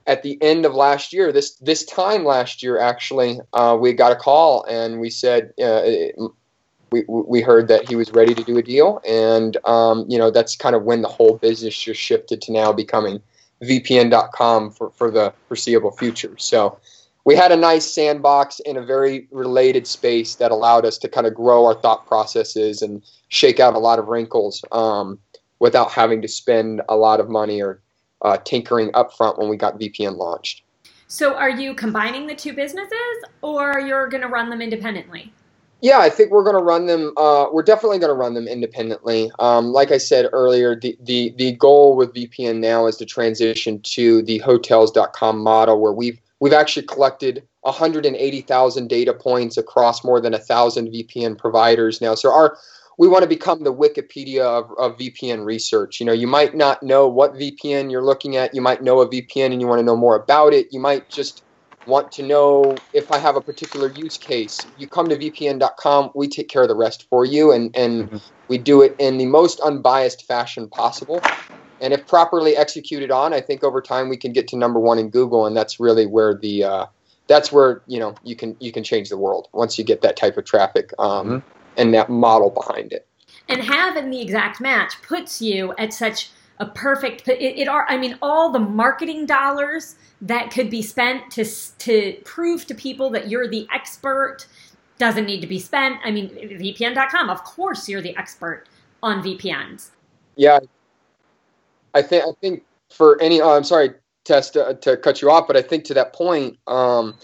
[0.07, 4.11] at the end of last year, this this time last year, actually, uh, we got
[4.11, 5.53] a call and we said.
[5.61, 5.81] Uh,
[6.91, 10.31] we, we heard that he was ready to do a deal, and um, you know
[10.31, 13.21] that's kind of when the whole business just shifted to now becoming
[13.63, 16.35] VPN.com for, for the foreseeable future.
[16.37, 16.79] So
[17.25, 21.27] we had a nice sandbox in a very related space that allowed us to kind
[21.27, 25.19] of grow our thought processes and shake out a lot of wrinkles um,
[25.59, 27.81] without having to spend a lot of money or
[28.21, 30.63] uh, tinkering upfront when we got VPN launched.
[31.07, 35.33] So, are you combining the two businesses, or you're going to run them independently?
[35.81, 37.13] Yeah, I think we're going to run them.
[37.15, 39.31] Uh, we're definitely going to run them independently.
[39.39, 43.79] Um, like I said earlier, the, the the goal with VPN now is to transition
[43.81, 50.33] to the Hotels.com model, where we've we've actually collected 180,000 data points across more than
[50.33, 52.13] a thousand VPN providers now.
[52.13, 52.57] So our
[52.97, 56.01] we want to become the Wikipedia of, of VPN research.
[56.01, 58.53] You know, you might not know what VPN you're looking at.
[58.53, 60.67] You might know a VPN and you want to know more about it.
[60.73, 61.43] You might just
[61.85, 66.27] want to know if I have a particular use case, you come to vpn.com, we
[66.27, 68.17] take care of the rest for you, and, and mm-hmm.
[68.47, 71.21] we do it in the most unbiased fashion possible.
[71.81, 74.99] And if properly executed on, I think over time we can get to number one
[74.99, 76.85] in Google, and that's really where the uh,
[77.27, 80.17] that's where you know you can you can change the world once you get that
[80.17, 81.49] type of traffic um, mm-hmm.
[81.77, 83.07] and that model behind it.
[83.47, 86.29] And having the exact match puts you at such
[86.59, 87.27] a perfect.
[87.27, 91.45] It, it are I mean all the marketing dollars that could be spent to
[91.79, 94.47] to prove to people that you're the expert
[94.97, 95.97] doesn't need to be spent.
[96.03, 98.65] I mean, VPN.com, of course, you're the expert
[99.01, 99.91] on VPNs.
[100.35, 100.59] Yeah,
[101.93, 103.91] I think I think for any, oh, I'm sorry,
[104.25, 107.15] Tess to, to, cut you off, but I think to that point, um,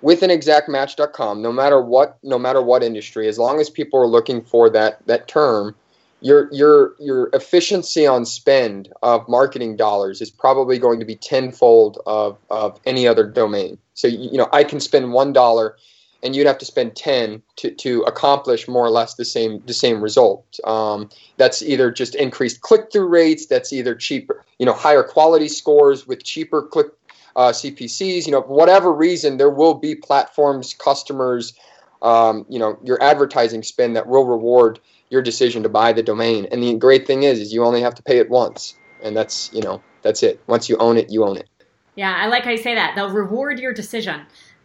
[0.00, 4.00] with an exact match.com no matter what, no matter what industry, as long as people
[4.00, 5.74] are looking for that that term,
[6.20, 12.00] your your your efficiency on spend of marketing dollars is probably going to be tenfold
[12.06, 13.78] of, of any other domain.
[13.94, 15.76] So you know I can spend one dollar,
[16.22, 19.74] and you'd have to spend ten to, to accomplish more or less the same the
[19.74, 20.58] same result.
[20.64, 23.46] Um, that's either just increased click through rates.
[23.46, 26.88] That's either cheaper, you know, higher quality scores with cheaper click
[27.36, 28.26] uh, CPCs.
[28.26, 31.54] You know, whatever reason, there will be platforms, customers,
[32.02, 36.46] um, you know, your advertising spend that will reward your decision to buy the domain.
[36.50, 39.52] And the great thing is, is you only have to pay it once, and that's
[39.52, 40.40] you know that's it.
[40.46, 41.48] Once you own it, you own it.
[41.94, 42.94] Yeah, I like how you say that.
[42.94, 44.20] They'll reward your decision.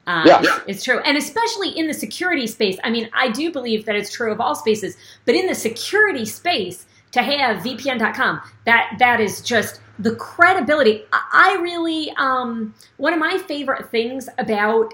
[0.06, 0.42] Um, yeah.
[0.42, 1.00] It's, it's true.
[1.00, 2.78] And especially in the security space.
[2.84, 6.26] I mean, I do believe that it's true of all spaces, but in the security
[6.26, 11.04] space, to have VPN.com, that that is just the credibility.
[11.12, 14.94] I really, um, one of my favorite things about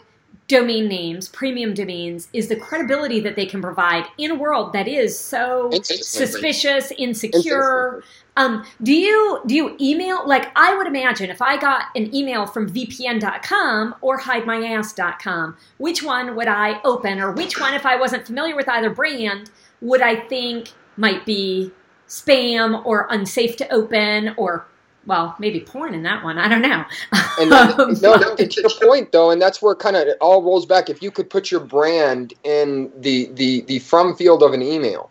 [0.49, 4.87] domain names, premium domains, is the credibility that they can provide in a world that
[4.87, 8.03] is so suspicious, insecure.
[8.35, 12.45] Um, do you do you email like I would imagine if I got an email
[12.45, 18.25] from VPN.com or HideMyAss.com, which one would I open, or which one, if I wasn't
[18.25, 21.71] familiar with either brand, would I think might be
[22.07, 24.65] spam or unsafe to open or
[25.05, 26.37] well, maybe porn in that one.
[26.37, 26.83] I don't know.
[27.39, 27.69] and then,
[28.01, 30.89] no, no, to the point though, and that's where kind of it all rolls back.
[30.89, 35.09] If you could put your brand in the the the from field of an email,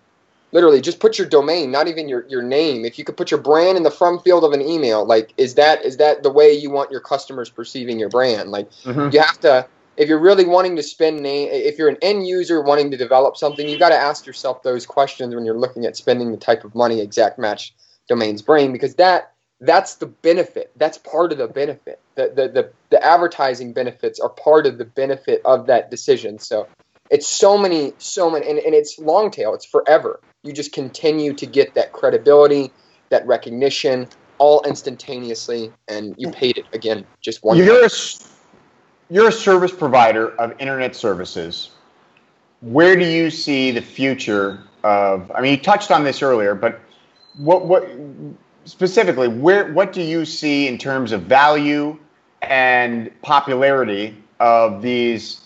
[0.52, 2.84] literally just put your domain, not even your your name.
[2.84, 5.54] If you could put your brand in the from field of an email, like is
[5.54, 8.50] that is that the way you want your customers perceiving your brand?
[8.50, 9.10] Like mm-hmm.
[9.12, 9.66] you have to.
[9.96, 13.36] If you're really wanting to spend name, if you're an end user wanting to develop
[13.36, 16.62] something, you got to ask yourself those questions when you're looking at spending the type
[16.62, 17.74] of money exact match
[18.06, 20.70] domains bring, because that that's the benefit.
[20.76, 22.00] That's part of the benefit.
[22.14, 26.38] The, the, the, the, advertising benefits are part of the benefit of that decision.
[26.38, 26.68] So
[27.10, 29.54] it's so many, so many, and, and it's long tail.
[29.54, 30.20] It's forever.
[30.42, 32.70] You just continue to get that credibility,
[33.08, 37.56] that recognition, all instantaneously, and you paid it again just one.
[37.56, 37.90] You're a,
[39.10, 41.70] you're a service provider of internet services.
[42.60, 45.30] Where do you see the future of?
[45.34, 46.80] I mean, you touched on this earlier, but
[47.36, 47.88] what what
[48.68, 51.98] specifically where what do you see in terms of value
[52.42, 55.42] and popularity of these?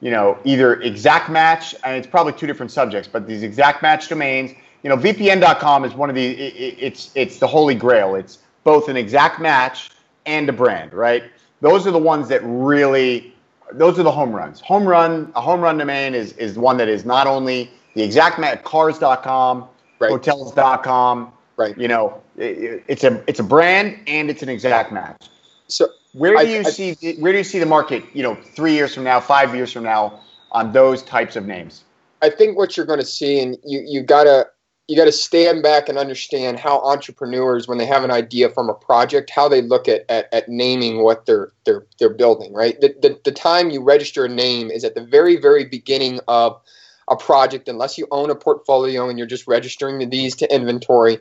[0.00, 4.08] You know, either exact match, and it's probably two different subjects, but these exact match
[4.08, 4.52] domains
[4.86, 8.14] you know, VPN.com is one of the it, it's it's the holy grail.
[8.14, 9.90] It's both an exact match
[10.26, 11.24] and a brand, right?
[11.60, 13.34] Those are the ones that really
[13.72, 14.60] those are the home runs.
[14.60, 18.38] Home run, a home run domain is is one that is not only the exact
[18.38, 19.66] match cars.com,
[19.98, 20.08] right.
[20.08, 21.76] hotels.com, right.
[21.78, 25.28] You know, it, it's a it's a brand and it's an exact match.
[25.68, 28.72] So where do you I, see where do you see the market, you know, 3
[28.72, 30.20] years from now, 5 years from now
[30.52, 31.84] on those types of names?
[32.22, 34.46] I think what you're going to see and you you got to
[34.88, 38.68] you got to stand back and understand how entrepreneurs when they have an idea from
[38.68, 42.80] a project how they look at, at, at naming what they're they're they're building right
[42.80, 46.60] the, the, the time you register a name is at the very very beginning of
[47.08, 51.18] a project unless you own a portfolio and you're just registering these to inventory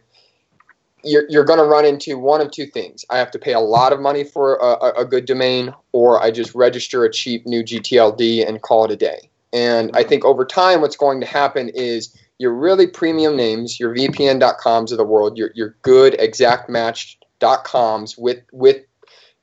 [1.06, 3.06] you're, you're going to run into one of two things.
[3.10, 6.32] I have to pay a lot of money for a, a good domain or i
[6.32, 9.30] just register a cheap new gtld and call it a day.
[9.53, 10.10] And i mm-hmm.
[10.10, 14.97] think over time what's going to happen is your really premium names, your VPN.coms of
[14.97, 18.84] the world, your your good exact match.coms with with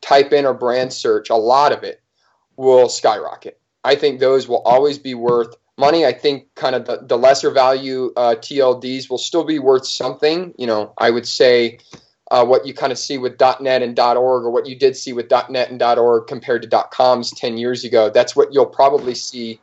[0.01, 2.03] type in or brand search, a lot of it
[2.57, 3.59] will skyrocket.
[3.85, 6.05] I think those will always be worth money.
[6.05, 10.55] I think kind of the, the lesser value uh, TLDs will still be worth something.
[10.59, 11.79] You know, I would say
[12.31, 15.13] uh, what you kind of see with .net and .org, or what you did see
[15.13, 18.11] with .net and .org compared to .coms 10 years ago.
[18.11, 19.61] That's what you'll probably see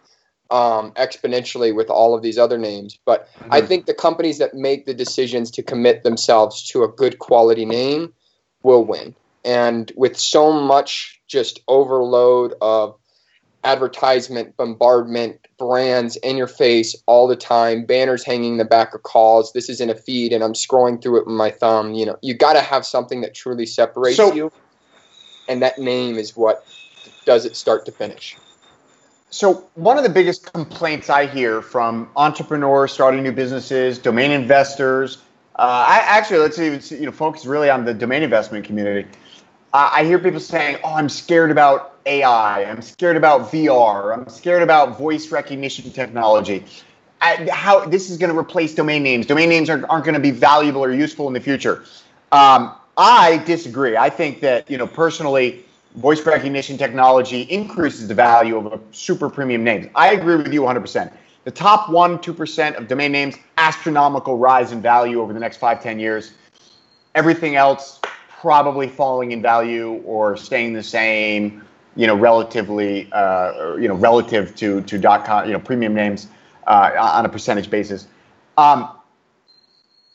[0.51, 2.99] um, exponentially with all of these other names.
[3.05, 3.53] But mm-hmm.
[3.53, 7.65] I think the companies that make the decisions to commit themselves to a good quality
[7.65, 8.13] name
[8.61, 9.15] will win.
[9.45, 12.98] And with so much just overload of
[13.63, 19.03] advertisement, bombardment, brands in your face all the time, banners hanging in the back of
[19.03, 19.51] calls.
[19.53, 21.93] This is in a feed and I'm scrolling through it with my thumb.
[21.93, 24.51] You know, you got to have something that truly separates so, you.
[25.47, 26.65] And that name is what
[27.25, 28.37] does it start to finish.
[29.31, 35.19] So one of the biggest complaints I hear from entrepreneurs starting new businesses, domain investors,
[35.57, 39.07] uh, I actually let's even you know focus really on the domain investment community.
[39.73, 42.63] Uh, I hear people saying, "Oh, I'm scared about AI.
[42.63, 44.17] I'm scared about VR.
[44.17, 46.65] I'm scared about voice recognition technology.
[47.21, 49.25] I, how this is going to replace domain names?
[49.25, 51.83] Domain names are, aren't going to be valuable or useful in the future."
[52.31, 53.97] Um, I disagree.
[53.97, 59.63] I think that you know personally voice recognition technology increases the value of super premium
[59.63, 59.89] name.
[59.95, 61.11] I agree with you 100%.
[61.45, 65.81] The top 1 2% of domain names, astronomical rise in value over the next five
[65.81, 66.33] ten years.
[67.15, 71.63] Everything else probably falling in value or staying the same,
[71.99, 76.27] you know, relatively, uh, you know, relative to, to dot .com, you know, premium names
[76.65, 78.07] uh, on a percentage basis.
[78.57, 78.89] Um,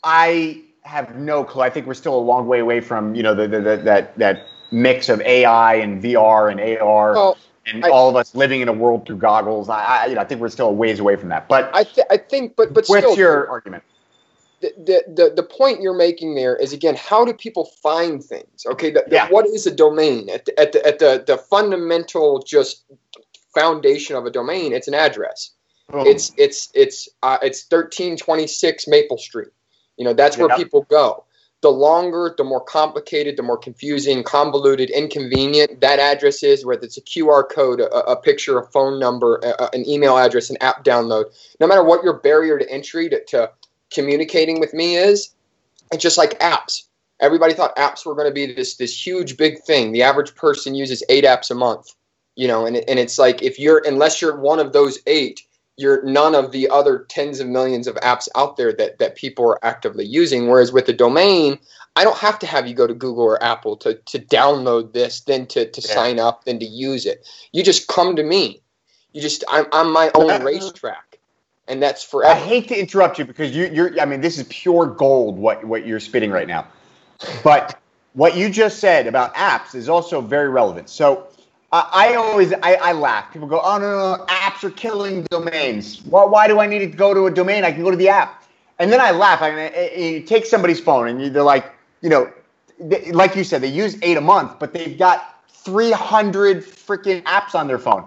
[0.02, 1.60] I have no clue.
[1.60, 4.16] I think we're still a long way away from, you know, the, the, the that,
[4.16, 7.12] that mix of AI and VR and AR.
[7.12, 9.68] Well, and I, all of us living in a world through goggles.
[9.68, 11.48] I, I, you know, I think we're still a ways away from that.
[11.48, 13.82] But I, th- I think, but but what's still, your argument?
[14.76, 18.64] The, the, the, point you're making there is again, how do people find things?
[18.66, 19.28] Okay, the, yeah.
[19.28, 22.84] what is a domain at the, at the at the the fundamental just
[23.54, 24.72] foundation of a domain?
[24.72, 25.50] It's an address.
[25.92, 26.06] Oh.
[26.06, 29.48] It's it's it's uh, it's thirteen twenty six Maple Street.
[29.96, 31.24] You know, that's where people go
[31.64, 36.98] the longer, the more complicated, the more confusing, convoluted, inconvenient that address is, whether it's
[36.98, 40.84] a QR code, a, a picture, a phone number, a, an email address, an app
[40.84, 41.24] download,
[41.60, 43.50] no matter what your barrier to entry to, to
[43.94, 45.32] communicating with me is,
[45.92, 46.82] it's just like apps.
[47.20, 49.92] Everybody thought apps were going to be this this huge big thing.
[49.92, 51.94] The average person uses eight apps a month,
[52.34, 55.42] you know, and and it's like if you're unless you're one of those eight,
[55.76, 59.48] you're none of the other tens of millions of apps out there that, that people
[59.48, 60.48] are actively using.
[60.48, 61.58] Whereas with the domain,
[61.96, 65.20] I don't have to have you go to Google or Apple to, to download this,
[65.20, 65.94] then to, to yeah.
[65.94, 67.26] sign up, then to use it.
[67.52, 68.60] You just come to me.
[69.12, 71.13] You just I'm, I'm my own racetrack,
[71.68, 72.34] and that's forever.
[72.34, 75.64] I hate to interrupt you because you, you're I mean this is pure gold what
[75.64, 76.66] what you're spitting right now,
[77.42, 77.78] but
[78.12, 80.88] what you just said about apps is also very relevant.
[80.88, 81.28] So
[81.72, 83.32] I always I, I, laugh.
[83.32, 86.04] People go, "Oh no, no, apps are killing domains.
[86.06, 87.64] Well, why do I need to go to a domain?
[87.64, 88.44] I can go to the app."
[88.78, 89.42] And then I laugh.
[89.42, 92.30] I mean, you take somebody's phone and they're like, you know,
[92.78, 97.54] they, like you said, they use eight a month, but they've got 300 freaking apps
[97.54, 98.06] on their phone.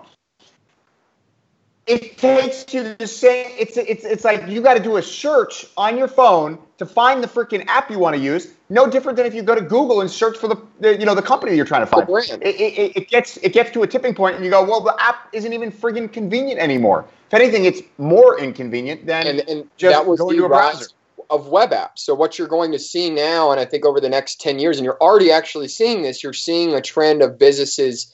[1.88, 3.52] It takes you the same.
[3.58, 7.24] It's it's it's like you got to do a search on your phone to find
[7.24, 8.54] the freaking app you want to use.
[8.70, 11.16] No different than if you go to Google and search for the, the you know
[11.16, 12.08] the company you're trying to find.
[12.42, 14.96] It, it, it, gets it gets to a tipping point, and you go, well, the
[15.00, 17.06] app isn't even friggin' convenient anymore.
[17.28, 20.88] If anything, it's more inconvenient than and, and just that was going to a browser
[21.30, 22.00] of web apps.
[22.00, 24.78] So what you're going to see now, and I think over the next ten years,
[24.78, 28.14] and you're already actually seeing this, you're seeing a trend of businesses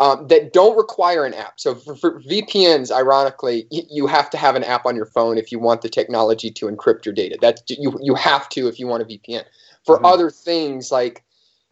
[0.00, 1.60] um, that don't require an app.
[1.60, 5.36] So for, for VPNs, ironically, y- you have to have an app on your phone
[5.36, 7.36] if you want the technology to encrypt your data.
[7.40, 9.44] That you you have to if you want a VPN.
[9.84, 10.06] For mm-hmm.
[10.06, 11.22] other things like,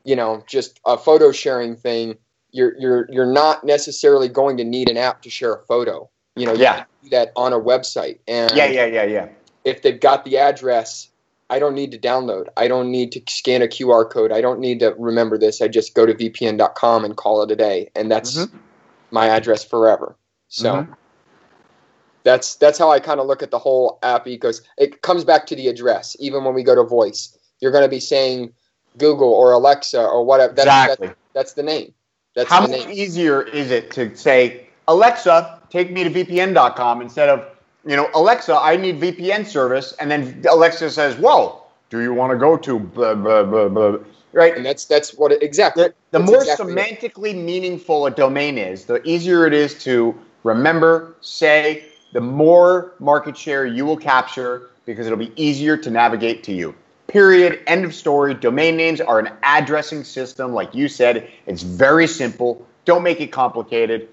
[0.04, 2.18] you know, just a photo sharing thing,
[2.50, 6.08] you're you're you're not necessarily going to need an app to share a photo.
[6.36, 6.84] You know, you yeah.
[7.02, 8.18] do that on a website.
[8.28, 9.28] And yeah, yeah, yeah, yeah.
[9.64, 11.08] If they've got the address
[11.50, 12.46] I don't need to download.
[12.56, 14.32] I don't need to scan a QR code.
[14.32, 15.62] I don't need to remember this.
[15.62, 18.56] I just go to vpn.com and call it a day, and that's mm-hmm.
[19.10, 20.16] my address forever.
[20.48, 20.92] So mm-hmm.
[22.22, 24.66] that's that's how I kind of look at the whole app ecosystem.
[24.76, 26.16] It comes back to the address.
[26.20, 28.52] Even when we go to voice, you're going to be saying
[28.98, 30.52] Google or Alexa or whatever.
[30.52, 31.06] That's, exactly.
[31.06, 31.94] That's, that's the name.
[32.34, 32.98] That's how the much name.
[32.98, 38.56] easier is it to say Alexa, take me to vpn.com instead of you know, Alexa,
[38.56, 42.78] I need VPN service, and then Alexa says, "Well, do you want to go to
[42.78, 43.98] blah blah blah blah?"
[44.32, 45.84] Right, and that's that's what it, exactly.
[45.84, 47.36] The, the more exactly semantically it.
[47.36, 51.84] meaningful a domain is, the easier it is to remember, say.
[52.12, 56.74] The more market share you will capture because it'll be easier to navigate to you.
[57.06, 57.60] Period.
[57.66, 58.34] End of story.
[58.34, 61.28] Domain names are an addressing system, like you said.
[61.46, 62.66] It's very simple.
[62.86, 64.08] Don't make it complicated.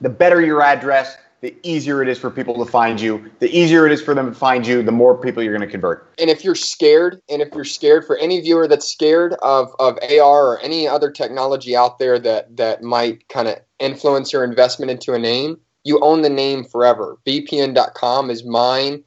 [0.00, 3.30] The better your address, the easier it is for people to find you.
[3.38, 5.70] The easier it is for them to find you, the more people you're going to
[5.70, 6.12] convert.
[6.18, 9.98] And if you're scared, and if you're scared for any viewer that's scared of, of
[10.02, 14.90] AR or any other technology out there that, that might kind of influence your investment
[14.90, 17.18] into a name, you own the name forever.
[17.24, 19.04] VPN.com is mine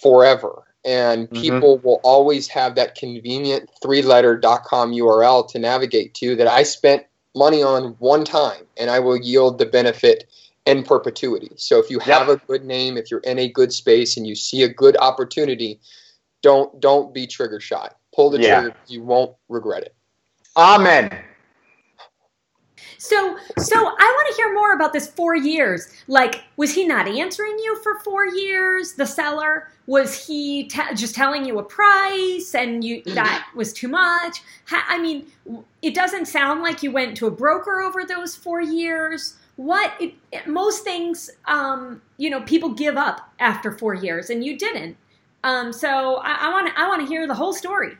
[0.00, 0.64] forever.
[0.84, 1.40] And mm-hmm.
[1.40, 1.86] people mm-hmm.
[1.86, 7.06] will always have that convenient three letter .com URL to navigate to that I spent
[7.34, 10.24] money on one time and I will yield the benefit–
[10.66, 11.50] in perpetuity.
[11.56, 12.42] So if you have yep.
[12.42, 15.80] a good name, if you're in a good space and you see a good opportunity,
[16.42, 17.88] don't don't be trigger shy.
[18.14, 18.60] Pull the yeah.
[18.60, 18.76] trigger.
[18.86, 19.94] You won't regret it.
[20.56, 21.10] Amen.
[22.98, 25.92] So, so I want to hear more about this four years.
[26.06, 28.92] Like, was he not answering you for four years?
[28.92, 33.14] The seller was he just telling you a price, and you mm-hmm.
[33.14, 34.42] that was too much?
[34.70, 35.26] I mean,
[35.82, 40.14] it doesn't sound like you went to a broker over those four years what it,
[40.46, 44.96] most things um, you know people give up after four years and you didn't.
[45.44, 47.96] Um, so i want to i want to hear the whole story.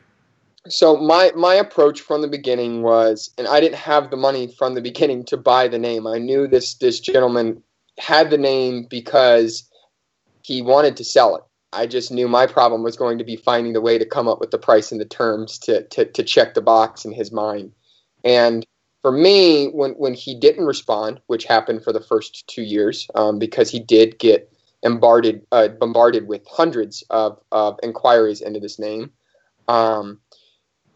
[0.68, 4.74] So my my approach from the beginning was and i didn't have the money from
[4.74, 6.06] the beginning to buy the name.
[6.06, 7.62] I knew this this gentleman
[7.98, 9.68] had the name because
[10.42, 11.42] he wanted to sell it.
[11.72, 14.40] I just knew my problem was going to be finding the way to come up
[14.40, 17.72] with the price and the terms to to, to check the box in his mind.
[18.24, 18.64] And
[19.02, 23.38] for me, when when he didn't respond, which happened for the first two years, um,
[23.38, 24.50] because he did get
[24.82, 29.10] bombarded uh, bombarded with hundreds of, of inquiries into this name,
[29.66, 30.20] um,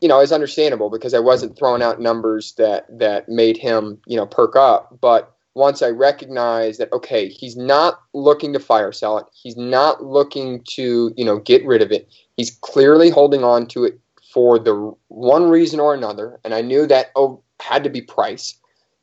[0.01, 4.17] you know, it's understandable because I wasn't throwing out numbers that that made him you
[4.17, 4.99] know perk up.
[5.01, 10.05] But once I recognized that okay, he's not looking to fire sell it, he's not
[10.05, 12.09] looking to you know get rid of it.
[12.37, 13.99] He's clearly holding on to it
[14.33, 18.55] for the one reason or another, and I knew that oh, had to be price.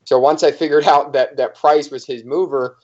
[0.04, 2.78] So once I figured out that that price was his mover,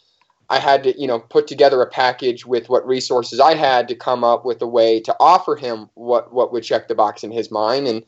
[0.51, 3.95] I had to, you know, put together a package with what resources I had to
[3.95, 7.31] come up with a way to offer him what what would check the box in
[7.31, 7.87] his mind.
[7.87, 8.05] And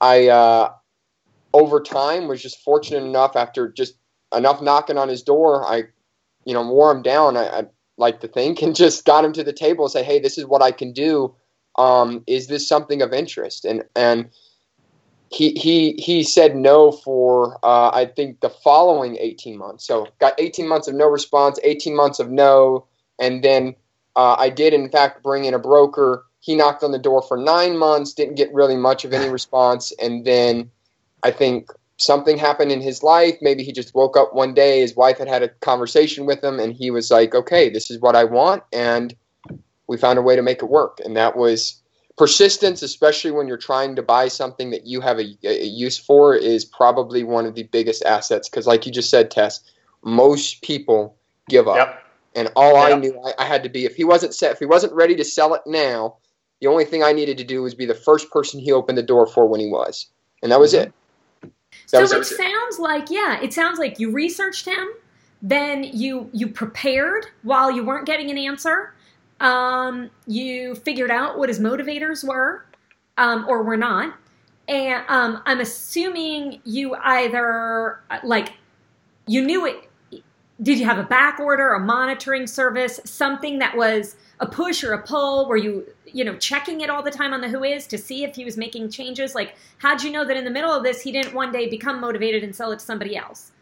[0.00, 0.72] I, uh,
[1.52, 3.96] over time, was just fortunate enough after just
[4.34, 5.84] enough knocking on his door, I,
[6.44, 7.36] you know, wore him down.
[7.36, 7.64] I, I
[7.96, 10.46] like to think, and just got him to the table and say, "Hey, this is
[10.46, 11.34] what I can do.
[11.76, 14.30] Um, is this something of interest?" And and
[15.30, 19.86] he he he said no for uh, I think the following 18 months.
[19.86, 22.86] So got 18 months of no response, 18 months of no,
[23.18, 23.76] and then
[24.16, 26.24] uh, I did in fact bring in a broker.
[26.40, 29.92] He knocked on the door for nine months, didn't get really much of any response,
[30.02, 30.68] and then
[31.22, 33.36] I think something happened in his life.
[33.40, 34.80] Maybe he just woke up one day.
[34.80, 38.00] His wife had had a conversation with him, and he was like, "Okay, this is
[38.00, 39.14] what I want," and
[39.86, 41.79] we found a way to make it work, and that was
[42.20, 46.34] persistence, especially when you're trying to buy something that you have a, a use for,
[46.34, 48.46] is probably one of the biggest assets.
[48.46, 49.64] Because, like you just said, Tess,
[50.04, 51.16] most people
[51.48, 51.76] give up.
[51.76, 52.02] Yep.
[52.34, 52.94] And all yep.
[52.94, 55.16] I knew I, I, had to be if he wasn't set, if he wasn't ready
[55.16, 56.18] to sell it now,
[56.60, 59.02] the only thing I needed to do was be the first person he opened the
[59.02, 60.06] door for when he was,
[60.42, 60.88] and that was mm-hmm.
[60.88, 60.92] it.
[61.40, 61.50] That
[61.88, 64.90] so was it, it sounds like yeah, it sounds like you researched him
[65.42, 68.94] then you you prepared while you weren't getting an answer.
[69.40, 72.64] Um, you figured out what his motivators were
[73.16, 74.14] um, or were not.
[74.68, 78.52] And um, I'm assuming you either like
[79.26, 79.88] you knew it.
[80.62, 84.92] Did you have a back order, a monitoring service, something that was a push or
[84.92, 85.48] a pull?
[85.48, 88.36] Were you you know checking it all the time on the WHOIS to see if
[88.36, 89.34] he was making changes?
[89.34, 92.00] Like, how'd you know that in the middle of this he didn't one day become
[92.00, 93.52] motivated and sell it to somebody else?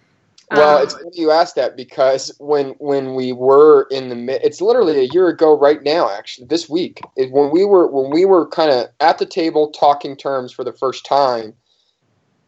[0.51, 4.43] Well, um, it's funny you asked that because when when we were in the mid,
[4.43, 6.11] it's literally a year ago right now.
[6.11, 9.71] Actually, this week is when we were when we were kind of at the table
[9.71, 11.55] talking terms for the first time.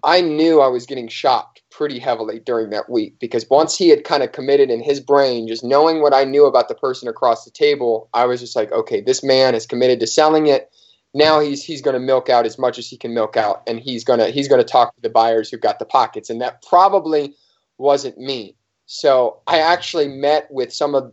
[0.03, 4.05] I knew I was getting shocked pretty heavily during that week because once he had
[4.05, 7.45] kind of committed in his brain, just knowing what I knew about the person across
[7.45, 10.71] the table, I was just like, okay, this man is committed to selling it.
[11.13, 13.79] Now he's he's going to milk out as much as he can milk out, and
[13.79, 17.35] he's gonna he's gonna talk to the buyers who've got the pockets, and that probably
[17.81, 18.55] wasn't me.
[18.87, 21.13] So I actually met with some of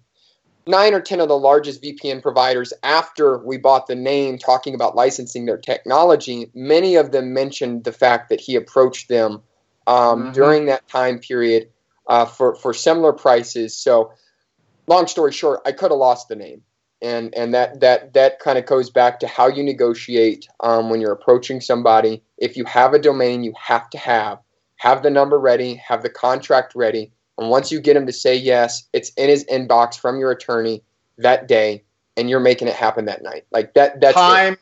[0.68, 4.95] nine or 10 of the largest VPN providers after we bought the name, talking about
[4.95, 6.51] licensing their technology.
[6.53, 9.41] Many of them mentioned the fact that he approached them
[9.88, 10.32] um, mm-hmm.
[10.34, 11.70] during that time period
[12.07, 13.76] uh, for, for similar prices.
[13.76, 14.11] So,
[14.88, 16.63] long story short, I could have lost the name.
[17.01, 20.99] And, and that, that, that kind of goes back to how you negotiate um, when
[20.99, 22.24] you're approaching somebody.
[22.39, 24.39] If you have a domain, you have to have
[24.78, 28.36] have the number ready, have the contract ready, and once you get him to say
[28.36, 30.82] yes, it's in his inbox from your attorney
[31.17, 31.84] that day,
[32.15, 33.45] and you're making it happen that night.
[33.51, 34.01] Like that.
[34.01, 34.57] That's time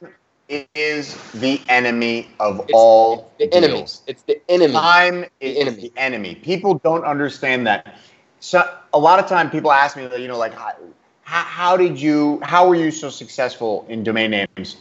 [0.50, 0.68] it.
[0.76, 3.56] is the enemy of it's, all the deals.
[3.56, 3.86] enemy.
[4.08, 4.74] It's the enemy.
[4.74, 5.82] Time is the enemy.
[5.82, 6.36] the enemy.
[6.36, 7.98] People don't understand that.
[8.42, 10.74] So a lot of time, people ask me, you know, like, how,
[11.24, 12.40] how did you?
[12.44, 14.78] How were you so successful in domain names?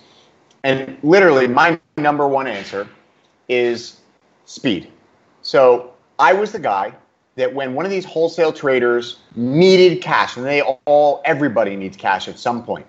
[0.64, 2.88] And literally, my number one answer
[3.48, 4.00] is
[4.46, 4.90] speed.
[5.44, 6.94] So I was the guy
[7.36, 12.28] that when one of these wholesale traders needed cash, and they all, everybody needs cash
[12.28, 12.86] at some point.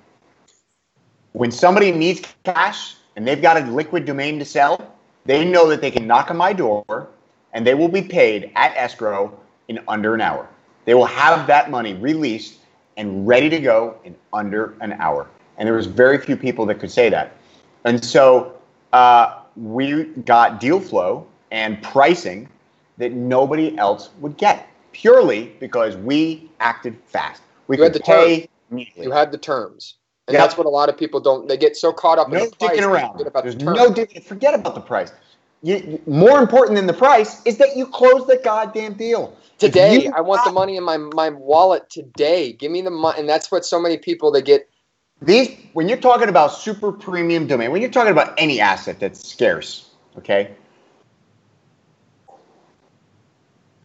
[1.33, 4.95] When somebody needs cash and they've got a liquid domain to sell,
[5.25, 7.09] they know that they can knock on my door
[7.51, 9.37] and they will be paid at escrow
[9.67, 10.47] in under an hour.
[10.85, 12.59] They will have that money released
[12.95, 15.27] and ready to go in under an hour.
[15.57, 17.35] And there was very few people that could say that.
[17.83, 18.57] And so
[18.93, 22.49] uh, we got deal flow and pricing
[22.97, 27.41] that nobody else would get purely because we acted fast.
[27.67, 29.03] We you could pay immediately.
[29.03, 29.95] You had the terms.
[30.27, 30.43] And yep.
[30.43, 31.47] that's what a lot of people don't.
[31.47, 32.79] They get so caught up no in the price.
[32.79, 33.19] around.
[33.43, 34.23] There's the no dicking.
[34.23, 35.11] Forget about the price.
[35.61, 39.35] You, more important than the price is that you close the goddamn deal.
[39.57, 42.53] Today, I want the money in my my wallet today.
[42.53, 44.69] Give me the money, and that's what so many people they get.
[45.21, 49.27] These when you're talking about super premium domain, when you're talking about any asset that's
[49.27, 50.51] scarce, okay,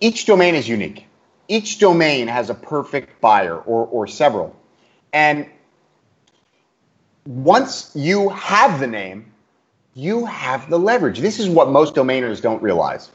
[0.01, 1.07] each domain is unique.
[1.49, 4.57] Each domain has a perfect buyer or, or several.
[5.13, 5.47] And
[7.27, 9.33] once you have the name,
[9.95, 11.19] you have the leverage.
[11.19, 13.11] This is what most domainers don't realize.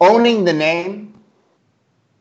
[0.00, 1.14] Owning the name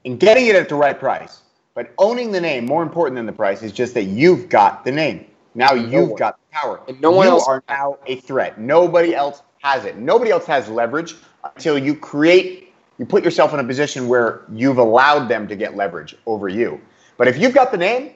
[0.05, 1.41] and getting it at the right price,
[1.73, 4.91] but owning the name, more important than the price, is just that you've got the
[4.91, 5.25] name.
[5.55, 6.81] Now you've got the power.
[6.87, 8.59] And no one you else are now a threat.
[8.59, 9.97] Nobody else has it.
[9.97, 12.68] Nobody else has leverage until you create
[12.99, 16.79] you put yourself in a position where you've allowed them to get leverage over you.
[17.17, 18.13] But if you've got the name,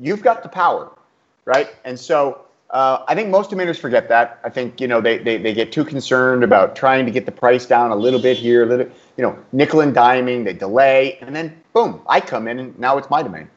[0.00, 0.90] you've got the power,
[1.44, 1.74] right?
[1.84, 4.40] And so uh, I think most domainers forget that.
[4.42, 7.32] I think you know they, they they get too concerned about trying to get the
[7.32, 10.44] price down a little bit here, a little you know nickel and diming.
[10.44, 13.48] They delay, and then boom, I come in, and now it's my domain.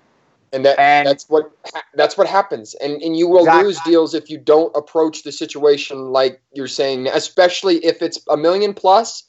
[0.54, 1.52] And, that, and that's what
[1.96, 3.64] that's what happens, and and you will exactly.
[3.64, 8.38] lose deals if you don't approach the situation like you're saying, especially if it's a
[8.38, 9.24] million plus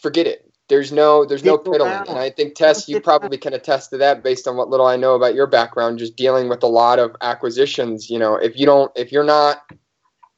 [0.00, 0.44] forget it.
[0.68, 4.22] There's no there's no piddling, and I think Tess, you probably can attest to that
[4.22, 7.16] based on what little I know about your background, just dealing with a lot of
[7.22, 8.10] acquisitions.
[8.10, 9.62] You know, if you don't, if you're not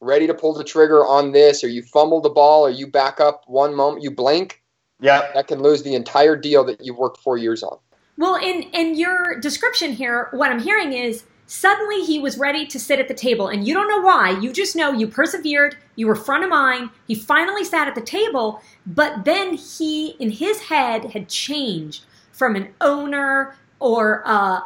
[0.01, 3.19] ready to pull the trigger on this, or you fumble the ball, or you back
[3.19, 4.63] up one moment, you blink,
[5.01, 7.79] yeah, that can lose the entire deal that you've worked four years on.
[8.17, 12.79] Well, in in your description here, what I'm hearing is Suddenly, he was ready to
[12.79, 14.39] sit at the table, and you don't know why.
[14.39, 16.91] You just know you persevered, you were front of mind.
[17.09, 22.55] He finally sat at the table, but then he, in his head, had changed from
[22.55, 24.61] an owner or uh,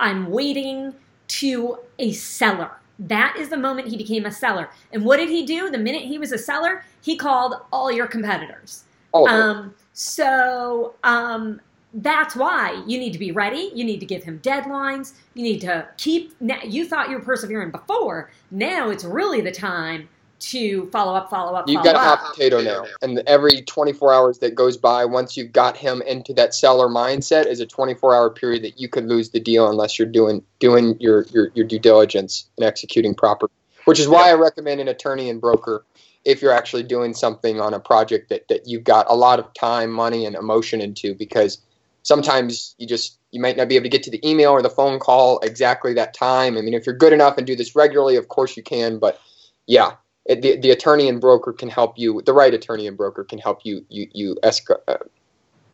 [0.00, 0.96] I'm waiting
[1.28, 2.72] to a seller.
[2.98, 4.70] That is the moment he became a seller.
[4.92, 5.70] And what did he do?
[5.70, 8.82] The minute he was a seller, he called all your competitors.
[9.12, 11.60] Oh, um, so um,
[11.94, 13.70] that's why you need to be ready.
[13.74, 15.14] You need to give him deadlines.
[15.34, 16.34] You need to keep.
[16.40, 18.30] You thought you were persevering before.
[18.50, 20.08] Now it's really the time
[20.40, 21.68] to follow up, follow up, follow up.
[21.68, 22.18] You've follow got a up.
[22.18, 26.34] hot potato now, and every 24 hours that goes by, once you've got him into
[26.34, 30.08] that seller mindset, is a 24-hour period that you could lose the deal unless you're
[30.08, 33.52] doing doing your your, your due diligence and executing properly.
[33.84, 35.84] Which is why I recommend an attorney and broker
[36.24, 39.52] if you're actually doing something on a project that that you've got a lot of
[39.54, 41.62] time, money, and emotion into, because
[42.04, 44.70] sometimes you just you might not be able to get to the email or the
[44.70, 46.56] phone call exactly that time.
[46.56, 49.20] I mean, if you're good enough and do this regularly, of course you can, but
[49.66, 49.94] yeah,
[50.26, 52.22] it, the, the attorney and broker can help you.
[52.22, 54.98] The right attorney and broker can help you you you esca- uh,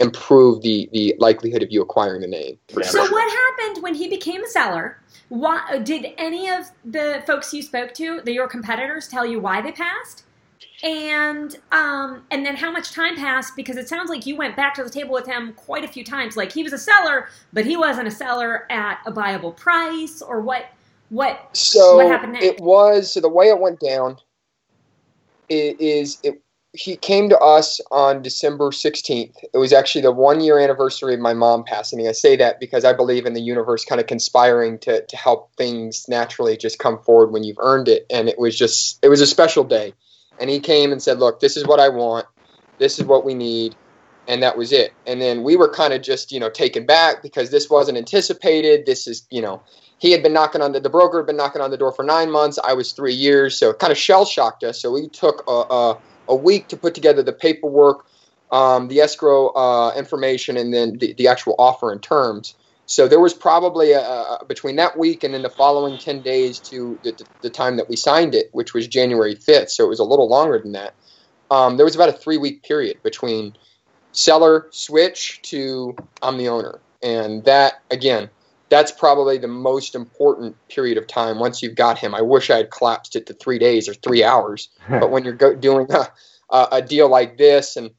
[0.01, 2.59] improve the the likelihood of you acquiring the name.
[2.83, 4.99] So what happened when he became a seller?
[5.28, 9.61] Why did any of the folks you spoke to, the, your competitors, tell you why
[9.61, 10.24] they passed?
[10.83, 13.55] And um, and then how much time passed?
[13.55, 16.05] Because it sounds like you went back to the table with him quite a few
[16.05, 16.37] times.
[16.37, 20.41] Like he was a seller, but he wasn't a seller at a viable price, or
[20.41, 20.66] what?
[21.11, 21.51] What?
[21.55, 22.47] So What happened next?
[22.47, 24.16] it was so the way it went down
[25.51, 26.41] i- is it
[26.72, 29.35] he came to us on December 16th.
[29.53, 32.07] It was actually the one year anniversary of my mom passing.
[32.07, 35.51] I say that because I believe in the universe kind of conspiring to to help
[35.57, 38.07] things naturally just come forward when you've earned it.
[38.09, 39.95] And it was just it was a special day.
[40.41, 42.26] And he came and said, "Look, this is what I want.
[42.78, 43.76] This is what we need."
[44.26, 44.93] And that was it.
[45.07, 48.86] And then we were kind of just, you know, taken back because this wasn't anticipated.
[48.86, 49.61] This is, you know,
[50.01, 52.05] he had been knocking on the, the broker had been knocking on the door for
[52.05, 52.59] nine months.
[52.62, 54.80] I was three years, so it kind of shell shocked us.
[54.80, 58.07] So we took a, a, a week to put together the paperwork,
[58.51, 62.55] um, the escrow uh, information, and then the, the actual offer and terms.
[62.91, 66.59] So there was probably a, a, between that week and then the following ten days
[66.59, 69.70] to the, the time that we signed it, which was January fifth.
[69.70, 70.95] So it was a little longer than that.
[71.53, 73.55] Um, there was about a three week period between
[74.11, 78.28] seller switch to I'm the owner, and that again
[78.70, 82.12] that's probably the most important period of time once you've got him.
[82.12, 85.34] I wish I had collapsed it to three days or three hours, but when you're
[85.34, 87.93] go- doing a, a deal like this and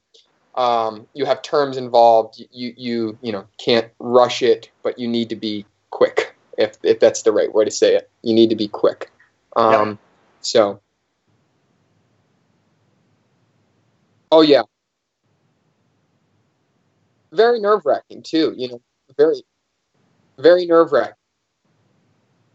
[0.56, 5.30] um, you have terms involved, you you you know can't rush it, but you need
[5.30, 6.36] to be quick.
[6.58, 9.12] If if that's the right way to say it, you need to be quick.
[9.56, 10.00] Um,
[10.42, 10.82] So,
[14.32, 14.64] oh yeah,
[17.32, 18.54] very nerve wracking too.
[18.58, 18.82] You know,
[19.18, 19.44] very
[20.38, 21.14] very nerve wracking.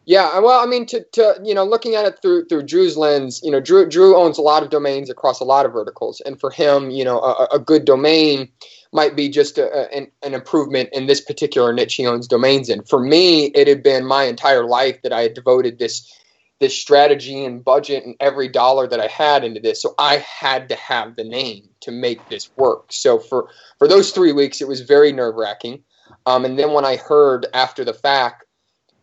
[0.08, 3.40] Yeah, well, I mean, to, to you know, looking at it through through Drew's lens,
[3.42, 6.38] you know, Drew Drew owns a lot of domains across a lot of verticals, and
[6.38, 8.48] for him, you know, a, a good domain
[8.92, 12.84] might be just a, an, an improvement in this particular niche he owns domains in.
[12.84, 16.12] For me, it had been my entire life that I had devoted this
[16.60, 20.68] this strategy and budget and every dollar that I had into this, so I had
[20.68, 22.92] to have the name to make this work.
[22.92, 25.82] So for for those three weeks, it was very nerve wracking.
[26.26, 28.45] Um, and then when I heard after the fact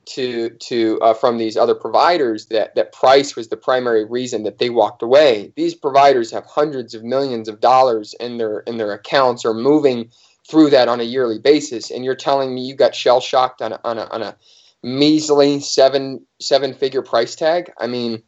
[0.06, 4.58] to to uh, from these other providers that that price was the primary reason that
[4.58, 5.52] they walked away.
[5.56, 10.10] These providers have hundreds of millions of dollars in their in their accounts or moving
[10.48, 13.74] through that on a yearly basis, and you're telling me you got shell shocked on
[13.74, 14.36] a, on a, on a
[14.82, 17.72] measly seven seven figure price tag.
[17.78, 18.24] I mean.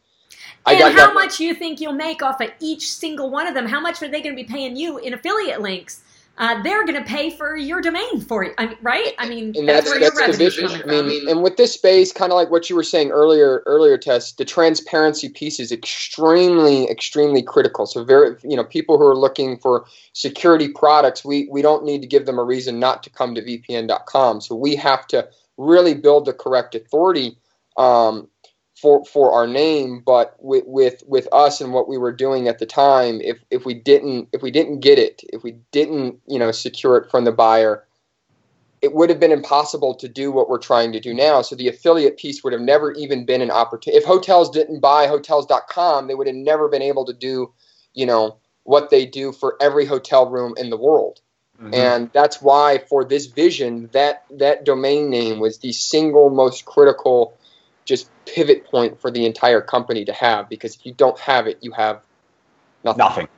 [0.68, 3.54] I and got how much you think you'll make off of each single one of
[3.54, 3.66] them?
[3.66, 6.02] How much are they going to be paying you in affiliate links?
[6.38, 9.14] Uh, they're going to pay for your domain for you, I mean, right?
[9.18, 10.66] I mean, and that's, that's that's the vision.
[10.66, 13.96] I mean, and with this space, kind of like what you were saying earlier, earlier,
[13.96, 17.86] Tess, the transparency piece is extremely, extremely critical.
[17.86, 22.02] So, very, you know, people who are looking for security products, we we don't need
[22.02, 24.42] to give them a reason not to come to VPN.com.
[24.42, 25.26] So we have to
[25.56, 27.38] really build the correct authority.
[27.78, 28.28] Um,
[28.80, 32.58] for for our name, but with, with with us and what we were doing at
[32.58, 36.38] the time, if if we didn't if we didn't get it, if we didn't you
[36.38, 37.86] know secure it from the buyer,
[38.82, 41.40] it would have been impossible to do what we're trying to do now.
[41.42, 43.98] So the affiliate piece would have never even been an opportunity.
[43.98, 47.52] If hotels didn't buy hotels.com, they would have never been able to do,
[47.94, 51.20] you know, what they do for every hotel room in the world.
[51.60, 51.74] Mhm.
[51.74, 57.35] And that's why for this vision, that that domain name was the single most critical
[57.86, 61.58] just pivot point for the entire company to have because if you don't have it,
[61.62, 62.02] you have
[62.84, 62.98] nothing.
[62.98, 63.28] Nothing.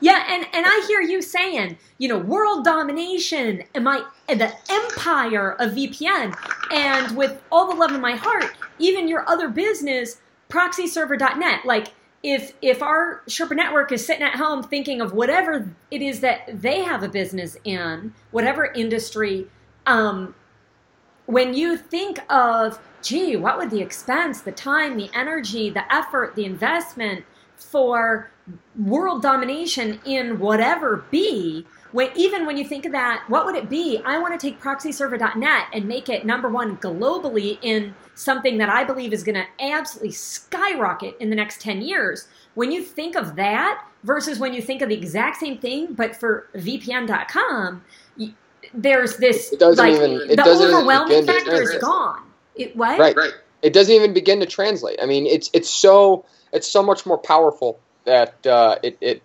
[0.00, 4.52] Yeah, and and I hear you saying, you know, world domination and my and the
[4.70, 6.36] empire of VPN,
[6.72, 8.46] and with all the love in my heart,
[8.78, 10.20] even your other business,
[10.50, 11.64] ProxyServer.net.
[11.64, 11.88] Like,
[12.22, 16.60] if if our Sherpa network is sitting at home thinking of whatever it is that
[16.60, 19.46] they have a business in, whatever industry,
[19.86, 20.34] um,
[21.26, 26.34] when you think of, gee, what would the expense, the time, the energy, the effort,
[26.34, 27.24] the investment
[27.56, 28.30] for
[28.78, 33.68] world domination in whatever be, when, even when you think of that, what would it
[33.68, 34.00] be?
[34.04, 38.84] I want to take proxyserver.net and make it number one globally in something that I
[38.84, 42.28] believe is going to absolutely skyrocket in the next 10 years.
[42.54, 46.14] When you think of that versus when you think of the exact same thing, but
[46.14, 47.82] for VPN.com,
[48.74, 52.22] there's this it doesn't like even, it the doesn't overwhelming even factor is gone.
[52.54, 52.98] It, what?
[52.98, 53.32] Right, right.
[53.62, 54.98] It doesn't even begin to translate.
[55.02, 59.22] I mean, it's it's so it's so much more powerful that uh, it it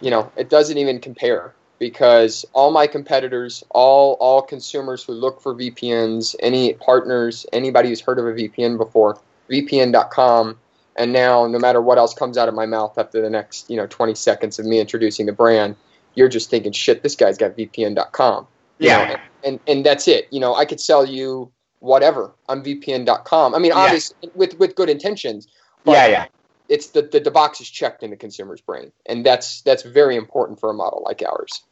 [0.00, 5.40] you know it doesn't even compare because all my competitors, all all consumers who look
[5.40, 9.18] for VPNs, any partners, anybody who's heard of a VPN before,
[9.50, 10.58] VPN.com,
[10.96, 13.76] and now no matter what else comes out of my mouth after the next you
[13.76, 15.76] know 20 seconds of me introducing the brand,
[16.16, 18.46] you're just thinking, shit, this guy's got VPN.com.
[18.78, 19.00] Yeah.
[19.00, 20.26] You know, and and that's it.
[20.32, 23.54] You know, I could sell you whatever on VPN.com.
[23.54, 23.78] I mean, Yeah.
[23.78, 25.46] obviously with with good intentions.
[25.84, 26.26] But Yeah, yeah.
[26.68, 30.16] It's the, the the box is checked in the consumer's brain, and that's that's very
[30.16, 31.62] important for a model like ours.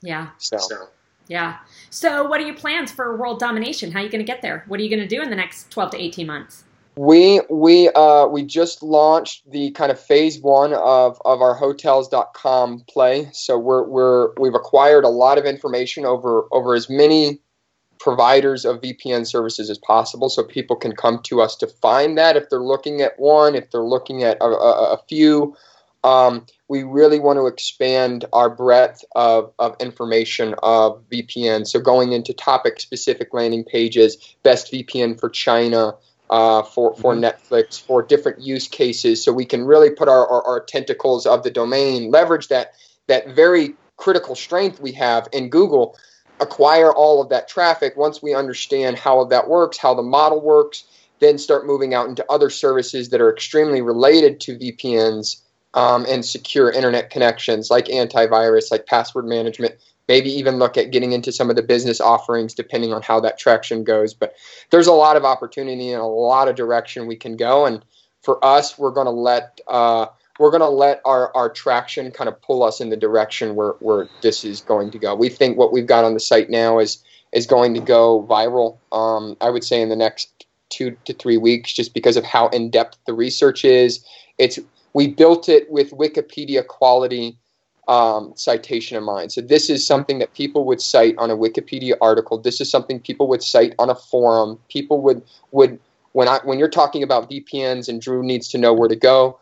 [0.00, 0.30] Yeah.
[0.38, 0.58] So.
[1.28, 1.58] Yeah.
[1.88, 3.92] So, what are your plans for world domination?
[3.92, 4.64] How are you going to get there?
[4.66, 6.64] What are you going to do in the next 12 to 18 months?
[6.94, 12.84] We we uh, we just launched the kind of phase one of, of our hotels.com
[12.86, 13.30] play.
[13.32, 17.40] So we're we're we've acquired a lot of information over over as many
[17.98, 22.36] providers of VPN services as possible, so people can come to us to find that
[22.36, 25.56] if they're looking at one, if they're looking at a, a, a few.
[26.04, 31.64] Um, we really want to expand our breadth of, of information of VPN.
[31.64, 35.94] So going into topic specific landing pages, best VPN for China,
[36.32, 40.42] uh, for for Netflix, for different use cases, so we can really put our, our,
[40.44, 42.72] our tentacles of the domain, leverage that
[43.06, 45.94] that very critical strength we have in Google,
[46.40, 47.98] acquire all of that traffic.
[47.98, 50.84] Once we understand how that works, how the model works,
[51.20, 55.42] then start moving out into other services that are extremely related to VPNs
[55.74, 59.74] um, and secure internet connections, like antivirus, like password management.
[60.08, 63.38] Maybe even look at getting into some of the business offerings, depending on how that
[63.38, 64.14] traction goes.
[64.14, 64.34] But
[64.70, 67.66] there's a lot of opportunity and a lot of direction we can go.
[67.66, 67.84] And
[68.22, 70.06] for us, we're going to let uh,
[70.38, 73.72] we're going to let our, our traction kind of pull us in the direction where,
[73.80, 75.14] where this is going to go.
[75.14, 78.76] We think what we've got on the site now is is going to go viral.
[78.92, 82.48] Um, I would say in the next two to three weeks, just because of how
[82.48, 84.04] in depth the research is.
[84.38, 84.58] It's
[84.94, 87.38] we built it with Wikipedia quality
[87.88, 89.32] um, citation in mind.
[89.32, 92.38] So this is something that people would cite on a Wikipedia article.
[92.38, 94.58] This is something people would cite on a forum.
[94.68, 95.78] People would would
[96.12, 99.38] when I when you're talking about VPNs and Drew needs to know where to go.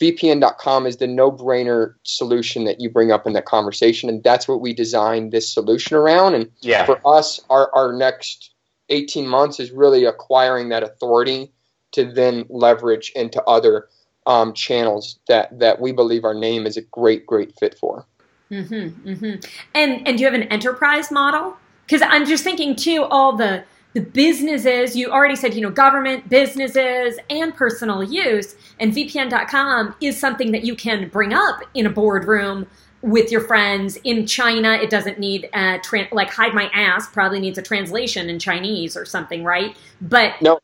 [0.00, 4.60] VPN.com is the no-brainer solution that you bring up in that conversation, and that's what
[4.60, 6.34] we designed this solution around.
[6.34, 6.84] And Yeah.
[6.84, 8.50] for us, our, our next
[8.88, 11.52] 18 months is really acquiring that authority
[11.92, 13.88] to then leverage into other
[14.26, 18.06] um, channels that, that we believe our name is a great, great fit for.
[18.50, 19.50] Mm-hmm, mm-hmm.
[19.74, 21.56] And and do you have an enterprise model?
[21.86, 23.64] Because I'm just thinking too, all the
[23.94, 30.18] the businesses you already said, you know, government, businesses, and personal use, and VPN.com is
[30.18, 32.66] something that you can bring up in a boardroom
[33.02, 34.72] with your friends in China.
[34.72, 38.96] It doesn't need a tran like hide my ass probably needs a translation in Chinese
[38.96, 39.76] or something, right?
[40.00, 40.58] But No,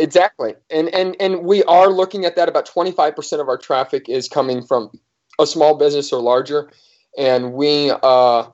[0.00, 0.54] exactly.
[0.70, 2.48] And and and we are looking at that.
[2.48, 4.90] About 25% of our traffic is coming from
[5.38, 6.70] a small business or larger,
[7.16, 8.44] and we uh,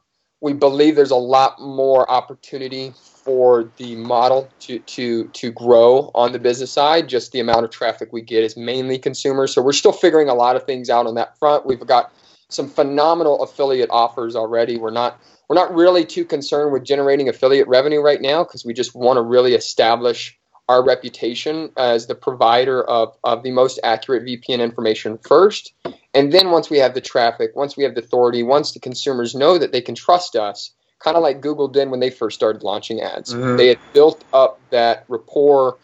[0.40, 6.32] we believe there's a lot more opportunity for the model to to to grow on
[6.32, 7.09] the business side.
[7.09, 10.34] Just the amount of traffic we get is mainly consumers, so we're still figuring a
[10.34, 11.66] lot of things out on that front.
[11.66, 12.12] We've got
[12.49, 14.76] some phenomenal affiliate offers already.
[14.76, 18.74] We're not we're not really too concerned with generating affiliate revenue right now because we
[18.74, 20.38] just want to really establish
[20.68, 25.72] our reputation as the provider of, of the most accurate VPN information first.
[26.12, 29.34] And then once we have the traffic, once we have the authority, once the consumers
[29.34, 32.62] know that they can trust us, kind of like Google did when they first started
[32.62, 33.32] launching ads.
[33.32, 33.56] Mhm.
[33.56, 35.76] They had built up that rapport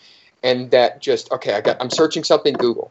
[0.42, 2.90] and that just, okay, I got I'm searching something Google.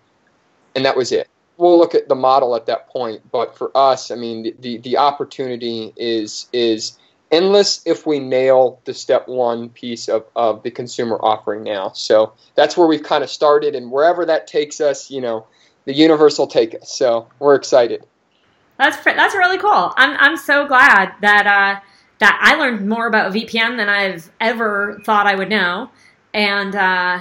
[0.76, 1.28] And that was it.
[1.58, 4.78] We'll look at the model at that point, but for us, I mean, the, the,
[4.78, 6.98] the opportunity is is
[7.32, 11.92] endless if we nail the step one piece of, of the consumer offering now.
[11.94, 15.48] So that's where we've kind of started, and wherever that takes us, you know,
[15.86, 16.96] the universe will take us.
[16.96, 18.06] So we're excited.
[18.78, 19.94] That's that's really cool.
[19.96, 21.80] I'm I'm so glad that uh,
[22.20, 25.90] that I learned more about VPN than I've ever thought I would know,
[26.34, 27.20] and uh,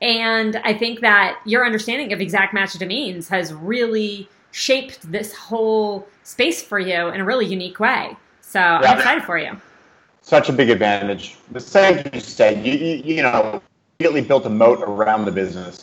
[0.00, 6.06] and I think that your understanding of exact match domains has really shaped this whole
[6.22, 8.16] space for you in a really unique way.
[8.54, 8.94] So I'm Yeah.
[8.94, 9.60] excited for you.
[10.22, 11.34] Such a big advantage.
[11.50, 13.60] The same you said, you, you, you know,
[13.98, 15.82] immediately built a moat around the business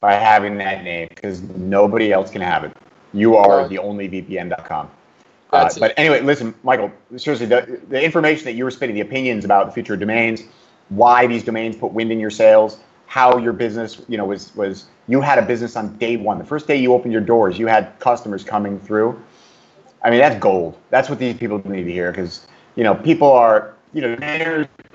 [0.00, 2.70] by having that name because nobody else can have it.
[3.12, 3.68] You are Right.
[3.68, 4.88] the only VPN.com.
[5.52, 6.92] Uh, but anyway, listen, Michael.
[7.16, 10.44] Seriously, the, the information that you were spitting, the opinions about the future of domains,
[10.90, 14.86] why these domains put wind in your sails, how your business, you know, was was
[15.08, 16.38] you had a business on day one.
[16.38, 19.20] The first day you opened your doors, you had customers coming through.
[20.02, 20.78] I mean, that's gold.
[20.90, 22.46] That's what these people need to hear because
[22.76, 24.16] you know people are you know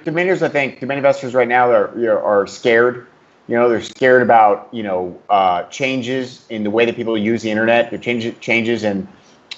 [0.05, 3.07] domainers I think domain investors right now are you know, are scared.
[3.47, 7.41] You know, they're scared about you know uh, changes in the way that people use
[7.41, 7.89] the internet.
[7.89, 9.07] There changes changes in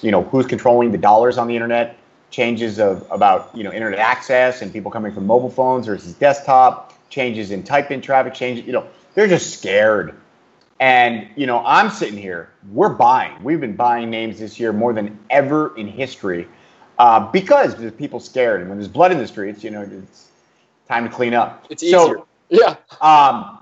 [0.02, 1.96] you know who's controlling the dollars on the internet.
[2.30, 6.92] Changes of about you know internet access and people coming from mobile phones versus desktop.
[7.08, 8.34] Changes in type in traffic.
[8.34, 8.66] Changes.
[8.66, 10.14] You know, they're just scared.
[10.78, 12.50] And you know, I'm sitting here.
[12.70, 13.42] We're buying.
[13.42, 16.48] We've been buying names this year more than ever in history
[16.98, 20.28] uh, because there's people scared, and when there's blood in the streets, you know, it's
[20.88, 21.66] time to clean up.
[21.70, 21.98] It's easier.
[21.98, 22.76] So, yeah.
[23.00, 23.58] Um,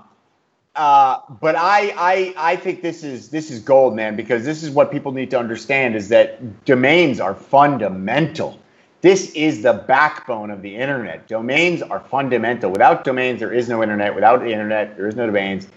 [0.75, 4.69] uh, but I, I, I think this is this is gold, man, because this is
[4.69, 8.59] what people need to understand: is that domains are fundamental.
[9.01, 11.27] This is the backbone of the internet.
[11.27, 12.71] Domains are fundamental.
[12.71, 14.15] Without domains, there is no internet.
[14.15, 15.67] Without the internet, there is no domains.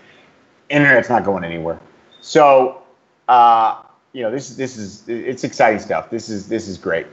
[0.70, 1.80] Internet's not going anywhere.
[2.20, 2.82] So,
[3.28, 6.10] uh, you know, this this is it's exciting stuff.
[6.10, 7.06] This is this is great.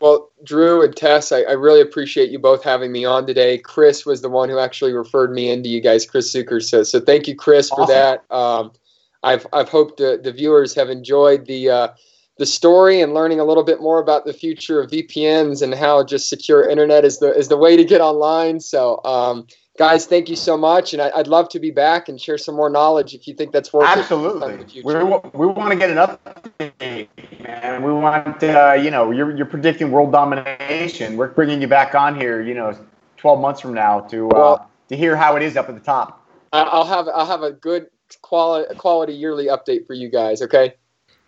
[0.00, 3.56] Well, Drew and Tess, I, I, really appreciate you both having me on today.
[3.56, 6.62] Chris was the one who actually referred me into you guys, Chris Zucker.
[6.62, 8.22] So, so thank you, Chris, for that.
[8.30, 8.72] Um,
[9.22, 11.88] I've I've hoped the, the viewers have enjoyed the uh,
[12.36, 16.04] the story and learning a little bit more about the future of VPNs and how
[16.04, 18.60] just secure internet is the is the way to get online.
[18.60, 19.00] So.
[19.04, 19.46] Um,
[19.76, 22.54] guys, thank you so much, and I, would love to be back and share some
[22.54, 24.54] more knowledge if you think that's worth Absolutely.
[24.54, 24.60] it.
[24.60, 27.08] Absolutely, we we want to get an update,
[27.42, 27.82] man.
[27.82, 31.16] We want, uh, you know, you're you're predicting world domination.
[31.16, 32.78] We're bringing you back on here, you know,
[33.18, 35.80] 12 months from now to uh, well, to hear how it is up at the
[35.80, 36.26] top.
[36.52, 37.86] I'll have I'll have a good
[38.22, 40.42] quality quality yearly update for you guys.
[40.42, 40.74] Okay.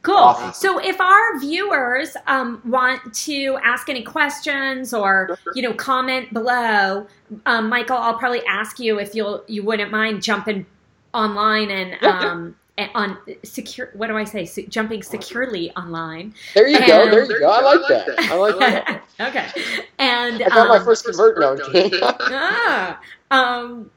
[0.09, 0.17] Cool.
[0.17, 0.55] Awesome.
[0.55, 7.07] So if our viewers um, want to ask any questions or you know comment below,
[7.45, 10.65] um, Michael, I'll probably ask you if you'll you wouldn't mind jumping
[11.13, 12.57] online and um,
[12.95, 13.91] on secure.
[13.93, 14.47] What do I say?
[14.47, 16.33] Se- jumping securely online.
[16.55, 17.11] There you and, go.
[17.11, 17.51] There you go.
[17.51, 18.19] I like that.
[18.31, 19.03] I like that.
[19.21, 19.83] okay.
[19.99, 21.61] And I got my um, first convert note.
[22.03, 22.99] ah,
[23.31, 23.91] um,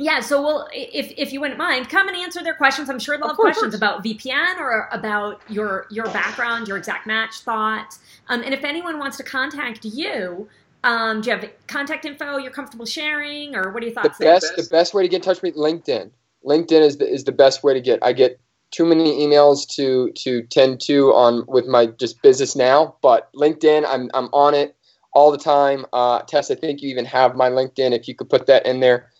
[0.00, 2.88] yeah, so we'll if if you wouldn't mind, come and answer their questions.
[2.88, 7.40] I'm sure they'll have questions about VPN or about your your background, your exact match
[7.40, 7.98] thoughts.
[8.28, 10.48] Um, and if anyone wants to contact you,
[10.84, 14.18] um, do you have contact info you're comfortable sharing, or what are your thoughts?
[14.18, 16.10] The best the best way to get in touch with me, LinkedIn.
[16.46, 17.98] LinkedIn is the is the best way to get.
[18.00, 18.38] I get
[18.70, 23.84] too many emails to to tend to on with my just business now, but LinkedIn,
[23.88, 24.76] I'm I'm on it
[25.12, 25.86] all the time.
[25.92, 27.90] Uh, Tess, I think you even have my LinkedIn.
[27.90, 29.10] If you could put that in there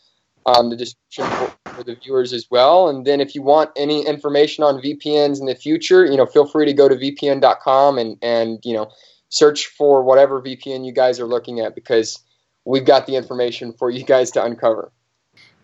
[0.49, 2.88] um, the description for, for, the viewers as well.
[2.88, 6.46] And then if you want any information on VPNs in the future, you know, feel
[6.46, 8.90] free to go to vpn.com and, and, you know,
[9.28, 12.18] search for whatever VPN you guys are looking at because
[12.64, 14.90] we've got the information for you guys to uncover.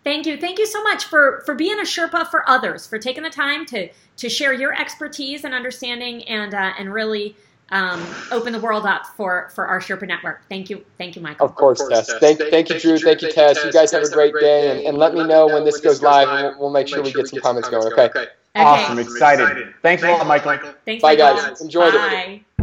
[0.02, 0.36] Thank you.
[0.36, 3.64] Thank you so much for, for being a Sherpa for others, for taking the time
[3.66, 7.36] to, to share your expertise and understanding and, uh, and really
[7.70, 10.42] um, open the world up for for our Sherpa network.
[10.48, 11.46] Thank you, thank you, Michael.
[11.46, 12.12] Of course, Tess.
[12.18, 12.98] Thank, thank, you, Drew.
[12.98, 13.64] Thank you, Tess.
[13.64, 16.28] You guys have a great day, and, and let me know when this goes live,
[16.28, 17.92] and we'll, we'll make sure we get some comments going.
[17.92, 18.26] Okay.
[18.56, 18.98] Awesome.
[18.98, 19.74] Excited.
[19.82, 20.74] Thanks a lot, Michael.
[20.84, 21.48] Thanks, Bye, Michael.
[21.48, 21.60] guys.
[21.60, 22.42] Enjoyed Bye.
[22.46, 22.53] it.